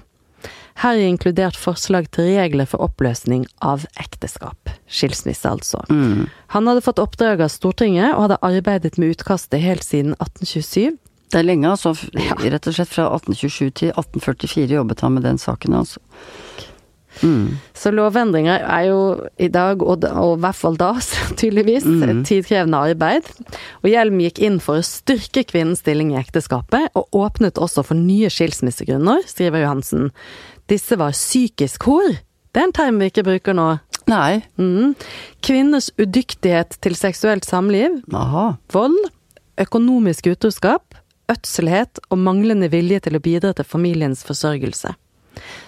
[0.82, 4.72] Her er inkludert forslag til regler for oppløsning av ekteskap.
[4.90, 5.84] Skilsmisse, altså.
[5.90, 6.28] Mm.
[6.56, 10.98] Han hadde fått oppdrag av Stortinget, og hadde arbeidet med utkastet helt siden 1827.
[11.32, 11.96] Det er lenge, altså.
[12.18, 12.36] Ja.
[12.36, 16.02] Rett og slett fra 1827 til 1844 jobbet han med den saken, altså.
[17.20, 17.58] Mm.
[17.76, 19.00] Så lovendringer er jo
[19.42, 20.94] i dag, og, og i hvert fall da,
[21.40, 22.24] tydeligvis, mm.
[22.28, 23.28] tidkrevende arbeid.
[23.84, 28.00] Og Hjelm gikk inn for å styrke kvinnens stilling i ekteskapet, og åpnet også for
[28.00, 30.10] nye skilsmissegrunner, skriver Johansen.
[30.72, 32.20] Disse var psykisk hor.
[32.52, 33.70] Det er en term vi ikke bruker nå.
[34.12, 34.42] Nei.
[34.60, 34.96] Mm.
[35.46, 38.56] Kvinners udyktighet til seksuelt samliv, Aha.
[38.74, 38.98] vold,
[39.62, 40.98] økonomisk utroskap,
[41.32, 44.94] ødselhet og manglende vilje til å bidra til familiens forsørgelse.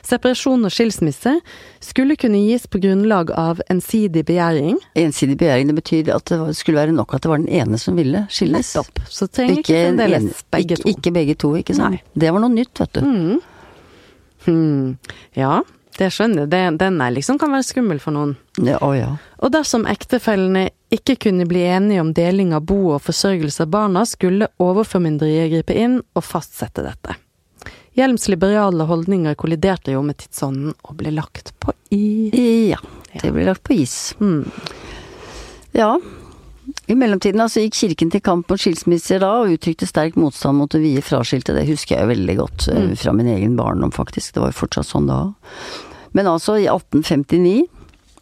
[0.03, 1.37] Separasjon og skilsmisse
[1.83, 4.79] skulle kunne gis på grunnlag av ensidig begjæring.
[4.99, 7.97] Ensidig begjæring, det betyr at det skulle være nok at det var den ene som
[7.97, 8.73] ville skilles.
[8.75, 9.05] Nettopp.
[9.07, 10.91] Så trenger ikke fremdeles begge begge ikke, to.
[10.97, 11.97] Ikke begge to, ikke sant.
[11.97, 12.19] Nei.
[12.25, 13.07] Det var noe nytt, vet du.
[13.07, 13.39] Mm.
[14.43, 15.15] Hmm.
[15.39, 15.61] Ja,
[15.99, 16.77] det skjønner jeg.
[16.79, 18.35] Den er liksom kan være skummel for noen.
[18.61, 19.11] Ja, å ja.
[19.43, 24.05] Og dersom ektefellene ikke kunne bli enige om deling av bo og forsørgelse av barna,
[24.09, 27.17] skulle overformynderiet gripe inn og fastsette dette.
[27.97, 32.33] Hjelms liberale holdninger kolliderte jo med tidsånden og ble lagt på is.
[32.73, 32.79] Ja,
[33.21, 33.97] det ble lagt på is.
[34.17, 34.47] Mm.
[35.77, 35.91] Ja.
[36.91, 40.73] I mellomtiden altså, gikk kirken til kamp mot skilsmisser da, og uttrykte sterk motstand mot
[40.75, 41.55] å vie fraskilte.
[41.55, 42.95] Det husker jeg jo veldig godt eh, Mm.
[42.99, 44.33] fra min egen barndom, faktisk.
[44.35, 45.21] Det var jo fortsatt sånn da.
[46.13, 47.63] Men altså, i 1859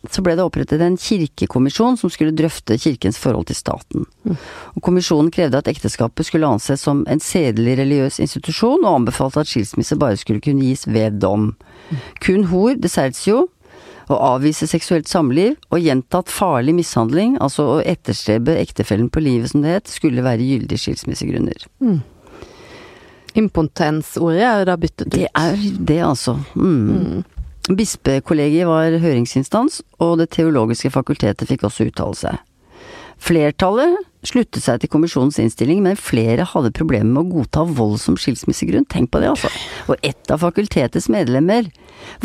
[0.10, 4.06] så ble det opprettet en kirkekommisjon som skulle drøfte kirkens forhold til staten.
[4.74, 9.52] Og kommisjonen krevde at ekteskapet skulle anses som en sedelig religiøs institusjon, og anbefalte at
[9.52, 11.52] skilsmisse bare skulle kunne gis ved dom.
[12.26, 13.48] Kun hor, desertio,
[14.14, 19.64] å avvise seksuelt samliv og gjentatt farlig mishandling, altså å etterstrebe ektefellen på livet som
[19.64, 21.68] det het, skulle være gyldige skilsmissegrunner.
[23.38, 25.14] Impotensordet er jo da byttet ut.
[25.16, 26.38] Det er det, altså.
[26.56, 27.24] Mm.
[27.78, 32.40] Bispekollegiet var høringsinstans, og Det teologiske fakultetet fikk også uttale seg.
[33.22, 38.18] Flertallet sluttet seg til kommisjonens innstilling, men flere hadde problemer med å godta vold som
[38.18, 38.88] skilsmissegrunn.
[38.90, 39.52] Tenk på det, altså.
[39.88, 41.70] Og ett av fakultetets medlemmer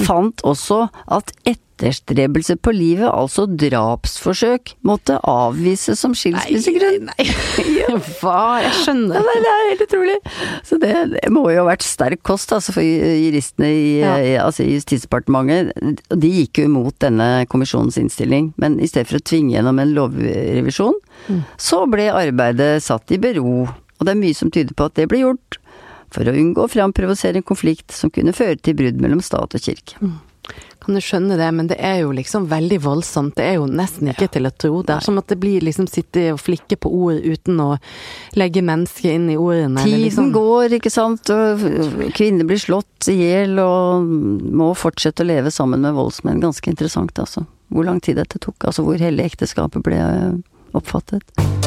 [0.01, 1.32] fant også at
[1.77, 7.11] etterstrebelse på livet, altså drapsforsøk, måtte avvises som skilsmissegrunn.
[7.11, 7.99] Nei, nei.
[8.20, 8.62] Hva?
[8.64, 9.20] Jeg skjønner.
[9.27, 10.16] Nei, det er helt utrolig.
[10.66, 14.16] Så det, det må jo ha vært sterk kost altså, for juristene i, Ja.
[14.18, 16.03] i, altså, Justisdepartementet.
[16.16, 19.95] De gikk jo imot denne kommisjonens innstilling, men i stedet for å tvinge gjennom en
[19.97, 20.97] lovrevisjon,
[21.61, 23.66] så ble arbeidet satt i bero.
[23.97, 25.61] Og det er mye som tyder på at det ble gjort
[26.14, 29.62] for å unngå å framprovosere en konflikt som kunne føre til brudd mellom stat og
[29.64, 29.99] kirke.
[30.87, 33.34] Kan jo skjønne det, men det er jo liksom veldig voldsomt.
[33.34, 34.84] Det er jo nesten ikke til å tro.
[34.87, 37.72] Det er som at det blir liksom sitte og flikke på ord uten å
[38.39, 39.82] legge mennesket inn i ordene.
[39.82, 41.66] eller Tiden liksom, går, ikke sant, og
[42.14, 46.39] kvinner blir slått i hjel og må fortsette å leve sammen med voldsmenn.
[46.45, 47.49] Ganske interessant, altså.
[47.74, 49.99] Hvor lang tid dette tok, altså hvor hellig ekteskapet ble
[50.76, 51.65] oppfattet.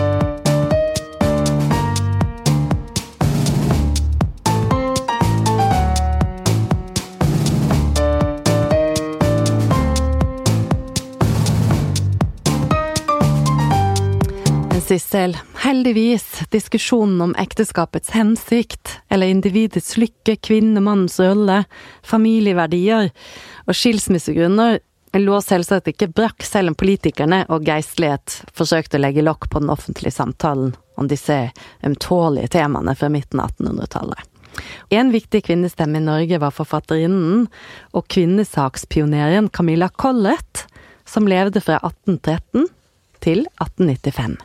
[15.00, 21.62] Sissel, heldigvis, diskusjonen om ekteskapets hensikt, eller individets lykke, kvinnemannens rolle,
[22.04, 23.08] familieverdier
[23.64, 24.82] og skilsmissegrunner
[25.16, 29.72] lå selvsagt ikke brakk, selv om politikerne og geistlighet forsøkte å legge lokk på den
[29.72, 31.38] offentlige samtalen om disse
[31.88, 34.28] ømtålige temaene fra midten av 1800-tallet.
[34.92, 37.48] En viktig kvinnestemme i Norge var forfatterinnen
[37.96, 40.68] og kvinnesakspioneren Camilla Collett,
[41.08, 42.68] som levde fra 1813
[43.24, 44.42] til 1895.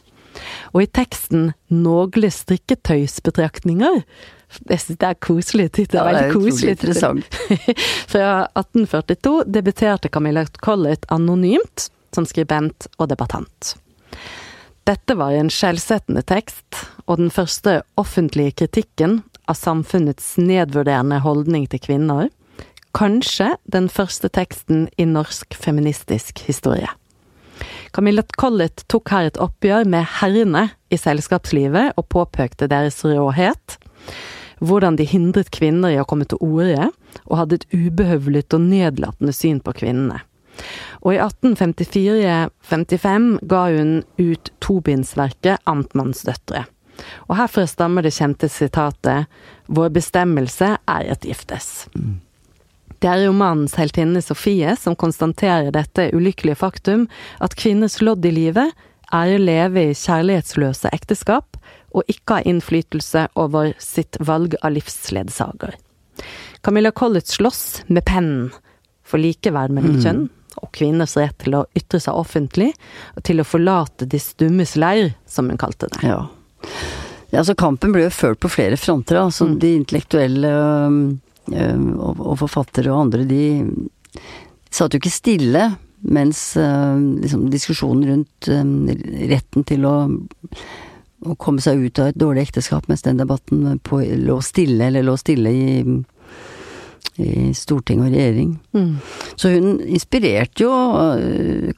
[0.72, 4.03] Og i teksten 'Nogle strikketøysbetraktninger'
[4.70, 5.99] Jeg synes det er koselig tittel.
[5.99, 7.35] Ja, det veldig koselig interessant.
[8.12, 13.74] Fra 1842 debuterte Camilla Collett anonymt som skribent og debattant.
[14.85, 21.82] Dette var en skjellsettende tekst, og den første offentlige kritikken av samfunnets nedvurderende holdning til
[21.82, 22.28] kvinner.
[22.95, 26.89] Kanskje den første teksten i norsk feministisk historie.
[27.95, 33.76] Camilla Collett tok her et oppgjør med herrene i selskapslivet og påpekte deres råhet.
[34.59, 36.90] Hvordan de hindret kvinner i å komme til orde,
[37.30, 40.18] og hadde et ubehøvlet og nedlatende syn på kvinnene.
[41.07, 46.62] Og i 1854-55 ga hun ut tobindsverket Amtmannsdøtre.
[47.28, 49.26] Og herfra stammer det kjente sitatet
[49.66, 51.88] 'Vår bestemmelse er at giftes'.
[53.05, 57.02] Det er romanens heltinne Sofie som konstaterer dette ulykkelige faktum
[57.44, 58.70] at kvinners lodd i livet
[59.12, 61.59] er å leve i kjærlighetsløse ekteskap
[61.92, 65.74] og ikke ha innflytelse over sitt valg av livsledsager.
[66.64, 68.48] Camilla Collett slåss med pennen
[69.05, 70.24] for likeverd mellom kjønn
[70.62, 72.70] og kvinners rett til å ytre seg offentlig,
[73.18, 76.09] og til å forlate de stummes leir, som hun kalte det.
[76.09, 76.22] Ja.
[77.36, 79.20] ja så kampen ble jo ført på flere fronter.
[79.26, 79.59] Altså Mm.
[79.61, 80.57] De intellektuelle
[81.53, 83.45] og, og forfattere og andre, de
[84.74, 85.68] satt jo ikke stille
[86.05, 88.90] mens øhm, liksom, diskusjonen rundt øhm,
[89.30, 89.95] retten til å
[91.24, 95.07] å komme seg ut av et dårlig ekteskap, mens den debatten på, lå stille, eller
[95.07, 95.68] lå stille i
[97.14, 98.57] i storting og regjering.
[99.38, 100.72] Så hun inspirerte jo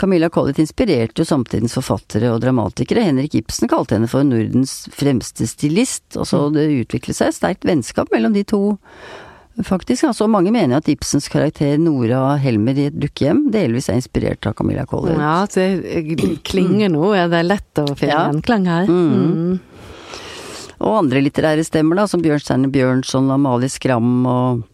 [0.00, 3.04] Camilla Collett inspirerte jo samtidens forfattere og dramatikere.
[3.04, 6.16] Henrik Ibsen kalte henne for Nordens fremste stilist.
[6.16, 8.62] Og så det utviklet seg et sterkt vennskap mellom de to,
[9.64, 10.04] faktisk.
[10.10, 14.54] Altså, mange mener at Ibsens karakter Nora Helmer i Et dukkehjem delvis er inspirert av
[14.58, 15.16] Camilla Collett.
[15.18, 17.14] Ja, det klinger nå.
[17.16, 18.40] Er det lett å finne Ja.
[18.40, 18.86] klang her?
[18.86, 19.60] Mm.
[20.80, 24.64] Og andre litterære stemmer, da, som Bjørnstjerne Bjørnson, Amalie Skram og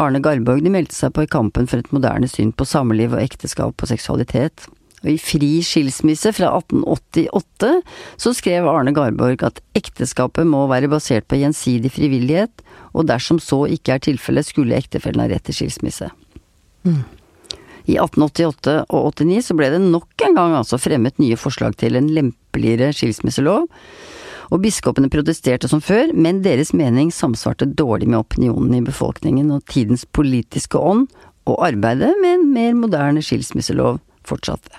[0.00, 3.22] Arne Garborg, de meldte seg på i kampen for et moderne syn på samliv og
[3.22, 4.66] ekteskap og seksualitet.
[5.04, 7.70] Og i Fri skilsmisse fra 1888
[8.20, 13.64] så skrev Arne Garborg at ekteskapet må være basert på gjensidig frivillighet, og dersom så
[13.70, 16.10] ikke er tilfellet, skulle ektefellen ha rett til skilsmisse.
[17.90, 21.98] I 1888 og 89 så ble det nok en gang altså fremmet nye forslag til
[21.98, 23.68] en lempeligere skilsmisselov,
[24.50, 29.62] og biskopene protesterte som før, men deres mening samsvarte dårlig med opinionen i befolkningen og
[29.70, 31.06] tidens politiske ånd,
[31.46, 34.74] og arbeidet med en mer moderne skilsmisselov fortsatte.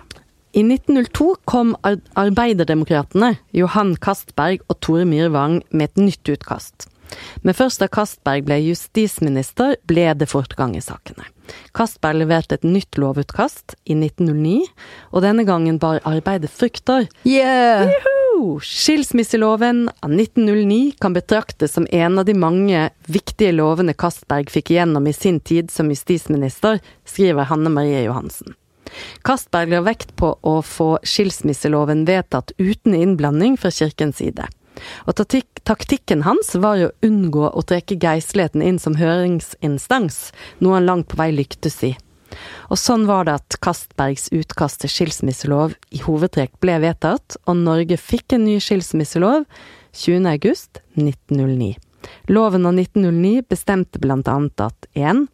[0.52, 6.91] I 1902 kom ar Arbeiderdemokratene, Johan Castberg og Tore Myrvang, med et nytt utkast.
[7.46, 11.28] Men først da Castberg ble justisminister, ble det fortgang i sakene.
[11.76, 14.62] Castberg leverte et nytt lovutkast i 1909,
[15.12, 17.10] og denne gangen bar arbeidet frukter.
[17.28, 17.90] Yeah!
[17.92, 18.60] Juhu!
[18.66, 25.08] Skilsmisseloven av 1909 kan betraktes som en av de mange viktige lovene Castberg fikk igjennom
[25.08, 28.56] i sin tid som justisminister, skriver Hanne Marie Johansen.
[29.24, 34.48] Castberg la vekt på å få skilsmisseloven vedtatt uten innblanding fra kirkens side.
[35.08, 40.80] Og taktik taktikken hans var jo å unngå å trekke geistligheten inn som høringsinstans, noe
[40.80, 41.92] han langt på vei lyktes i.
[42.72, 48.00] Og sånn var det at Castbergs utkast til skilsmisselov i hovedtrekk ble vedtatt, og Norge
[48.00, 49.46] fikk en ny skilsmisselov
[49.94, 50.28] 20.
[50.32, 51.76] august 1909.
[52.32, 55.28] Loven av 1909 bestemte annet at 1.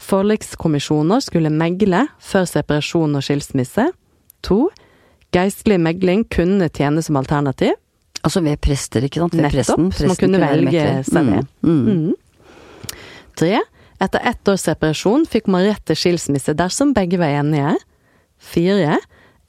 [0.00, 3.90] Forlikskommisjoner skulle megle før separasjon og skilsmisse.
[4.48, 4.60] 2.
[5.36, 7.76] Geistlig megling kunne tjene som alternativ.
[8.26, 9.34] Altså ved prester, ikke sant?
[9.36, 9.92] Ved Nettopp, presten.
[9.96, 11.44] så man kunne, kunne velge seg det.
[11.62, 12.00] Mm, mm.
[12.00, 12.96] Mm.
[13.40, 13.60] Tre,
[14.00, 17.76] etter ett års separasjon fikk man rett til skilsmisse dersom begge var enige.
[18.40, 18.98] Fire,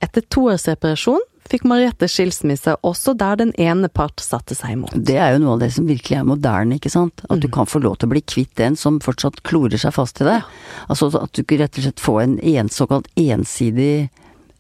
[0.04, 1.20] etter to års separasjon
[1.52, 4.94] fikk man rett til skilsmisse også der den ene part satte seg imot.
[4.96, 7.24] Det er jo noe av det som virkelig er moderne, ikke sant.
[7.28, 10.22] At du kan få lov til å bli kvitt en som fortsatt klorer seg fast
[10.24, 10.48] i deg.
[10.88, 14.08] Altså at du ikke rett og slett får en, en såkalt ensidig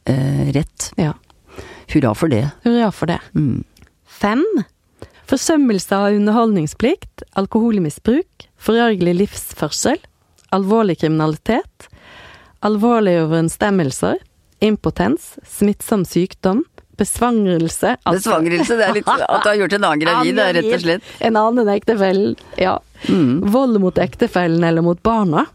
[0.04, 0.92] eh, rett.
[1.00, 1.14] Ja,
[1.92, 2.46] Hurra for det.
[2.64, 3.20] hurra for det.
[3.36, 3.64] Mm.
[4.22, 4.44] Fem,
[5.26, 9.98] forsømmelse av underholdningsplikt, alkoholmisbruk, forargelig livsførsel,
[10.54, 11.88] alvorlig kriminalitet,
[12.62, 14.20] alvorlige overensstemmelser,
[14.62, 16.62] impotens, smittsom sykdom,
[17.02, 20.84] besvangrelse Besvangrelse, det er litt at du har gjort en annen gravid, er rett og
[20.84, 21.12] slett.
[21.26, 22.78] En annen ektefelle, ja.
[23.10, 23.42] Mm.
[23.50, 25.48] Vold mot ektefellen eller mot barna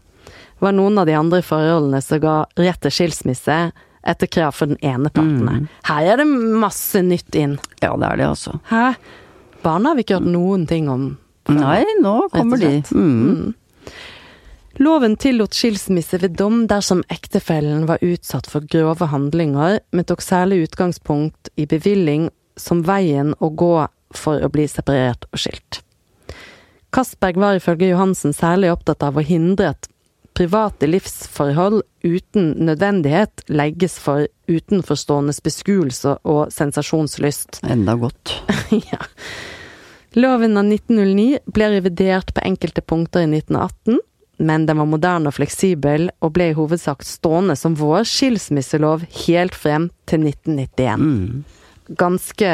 [0.59, 3.59] var noen av de andre forholdene som ga rett til skilsmisse
[4.07, 5.45] etter krav for den ene parten.
[5.45, 5.69] Mm.
[5.89, 7.57] Her er det masse nytt inn.
[7.81, 8.57] Ja, det er det altså.
[8.71, 8.91] Hæ?
[9.63, 11.09] Barna har vi ikke hørt noen ting om.
[11.51, 12.77] Nei, nå kommer de.
[12.79, 12.91] Rett.
[12.91, 13.53] Mm.
[14.77, 20.67] Loven tillot skilsmisse ved dom dersom ektefellen var utsatt for grove handlinger, men tok særlig
[20.67, 22.29] utgangspunkt i bevilling
[22.59, 23.73] som veien å gå
[24.13, 25.81] for å bli separert og skilt.
[26.93, 29.89] Castberg var ifølge Johansen særlig opptatt av å hindre at
[30.37, 37.61] private livsforhold uten nødvendighet legges for utenforståendes beskuelse og sensasjonslyst.
[37.67, 38.33] Enda godt.
[38.91, 39.01] ja.
[40.17, 43.99] Loven av 1909 ble revidert på enkelte punkter i 1918,
[44.47, 49.57] men den var moderne og fleksibel, og ble i hovedsak stående som vår skilsmisselov helt
[49.57, 51.01] frem til 1991.
[51.01, 51.43] Mm.
[51.97, 52.51] Ganske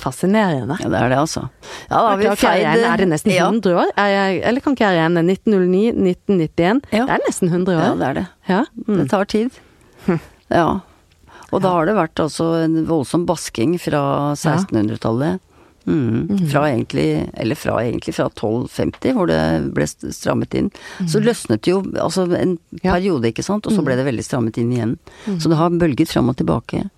[0.00, 0.76] fascinerende.
[0.82, 1.48] Ja, det er det altså.
[1.90, 3.48] Ja, da vi Kan feid er det nesten ja.
[3.50, 3.92] år?
[3.96, 5.82] Jeg, eller kan ikke jeg regne 1909,
[6.14, 6.82] 1991?
[6.92, 7.06] Ja.
[7.06, 7.98] Det er nesten 100 Ja, år.
[7.98, 8.26] det er det.
[8.48, 8.64] Ja.
[8.76, 9.08] Det Mm.
[9.08, 9.50] tar tid.
[10.50, 10.80] Ja.
[11.52, 15.40] Og da har det vært altså en voldsom basking fra 1600-tallet.
[15.86, 16.48] Mm.
[16.50, 20.70] Fra egentlig, eller fra egentlig fra 1250, hvor det ble strammet inn.
[21.06, 22.94] Så løsnet det jo altså en Ja.
[22.96, 24.96] periode, ikke sant, og så ble det veldig strammet inn igjen.
[25.38, 26.88] Så det har bølget fram og tilbake.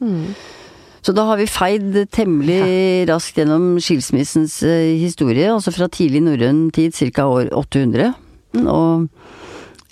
[1.08, 1.08] Mm.
[1.08, 6.66] Så da har vi feid temmelig raskt gjennom skilsmissens eh, historie, altså fra tidlig norrøn
[6.70, 7.24] tid, ca.
[7.24, 8.12] år 800.
[8.68, 9.08] Og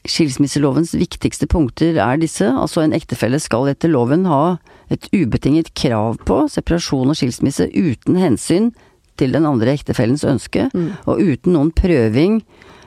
[0.06, 4.58] skilsmisselovens viktigste punkter er disse, altså en ektefelle skal etter loven ha
[4.92, 8.70] et ubetinget krav på separasjon og skilsmisse uten hensyn
[9.16, 10.68] til den andre ektefellens ønske,
[11.08, 12.42] og uten noen prøving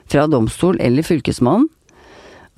[0.09, 1.65] fra domstol eller fylkesmann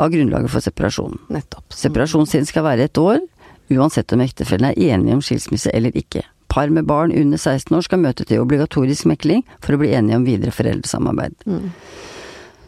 [0.01, 1.15] av grunnlaget for separasjon.
[1.32, 1.72] Nettopp.
[1.74, 3.24] Separasjonstiden skal være et år,
[3.72, 6.24] uansett om ektefellen er enige om skilsmisse eller ikke.
[6.51, 10.17] Par med barn under 16 år skal møte til obligatorisk mekling for å bli enige
[10.19, 11.38] om videre foreldresamarbeid.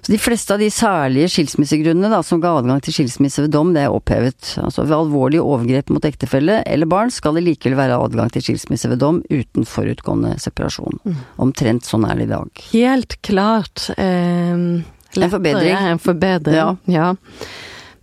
[0.04, 3.70] Så de fleste av de særlige skilsmissegrunnene da, som ga adgang til skilsmisse ved dom,
[3.76, 4.50] det er opphevet.
[4.60, 8.92] Altså ved alvorlige overgrep mot ektefelle eller barn skal det likevel være adgang til skilsmisse
[8.92, 11.00] ved dom uten forutgående separasjon.
[11.08, 11.22] Mm.
[11.48, 12.64] Omtrent sånn er det i dag.
[12.74, 13.86] Helt klart.
[13.96, 14.52] Eh,
[15.14, 15.72] En forbedring.
[15.78, 16.76] En forbedring, Ja.
[16.88, 17.14] ja.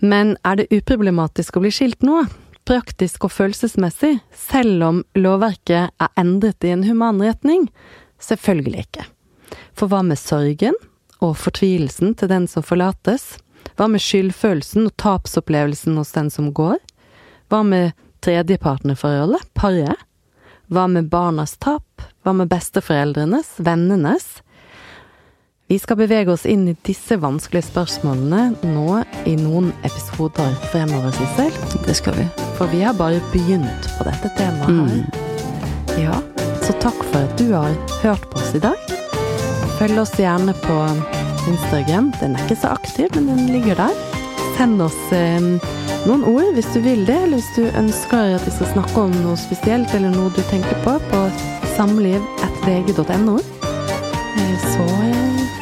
[0.01, 2.23] Men er det uproblematisk å bli skilt nå?
[2.71, 7.65] Praktisk og følelsesmessig, selv om lovverket er endret i en human retning?
[8.23, 9.07] Selvfølgelig ikke.
[9.75, 10.77] For hva med sorgen
[11.19, 13.41] og fortvilelsen til den som forlates?
[13.75, 16.79] Hva med skyldfølelsen og tapsopplevelsen hos den som går?
[17.51, 17.91] Hva med
[18.23, 20.07] tredjepartnerforholdet, paret?
[20.71, 22.07] Hva med barnas tap?
[22.23, 24.45] Hva med besteforeldrenes, vennenes?
[25.71, 31.53] Vi skal bevege oss inn i disse vanskelige spørsmålene nå i noen episoder fremover, Sissel.
[31.85, 32.25] Det skal vi.
[32.59, 36.01] For vi har bare begynt på dette temaet her.
[36.01, 36.17] Ja,
[36.67, 37.71] så takk for at du har
[38.03, 38.83] hørt på oss i dag.
[39.79, 40.81] Følg oss gjerne på
[41.53, 42.11] Instagram.
[42.19, 43.95] Den er ikke så aktiv, men den ligger der.
[44.59, 45.39] Send oss eh,
[46.03, 49.15] noen ord hvis du vil det, eller hvis du ønsker at vi skal snakke om
[49.23, 51.23] noe spesielt, eller noe du tenker på, på
[51.79, 53.39] samliv.vg.no.
[54.35, 55.40] Eh, så eh.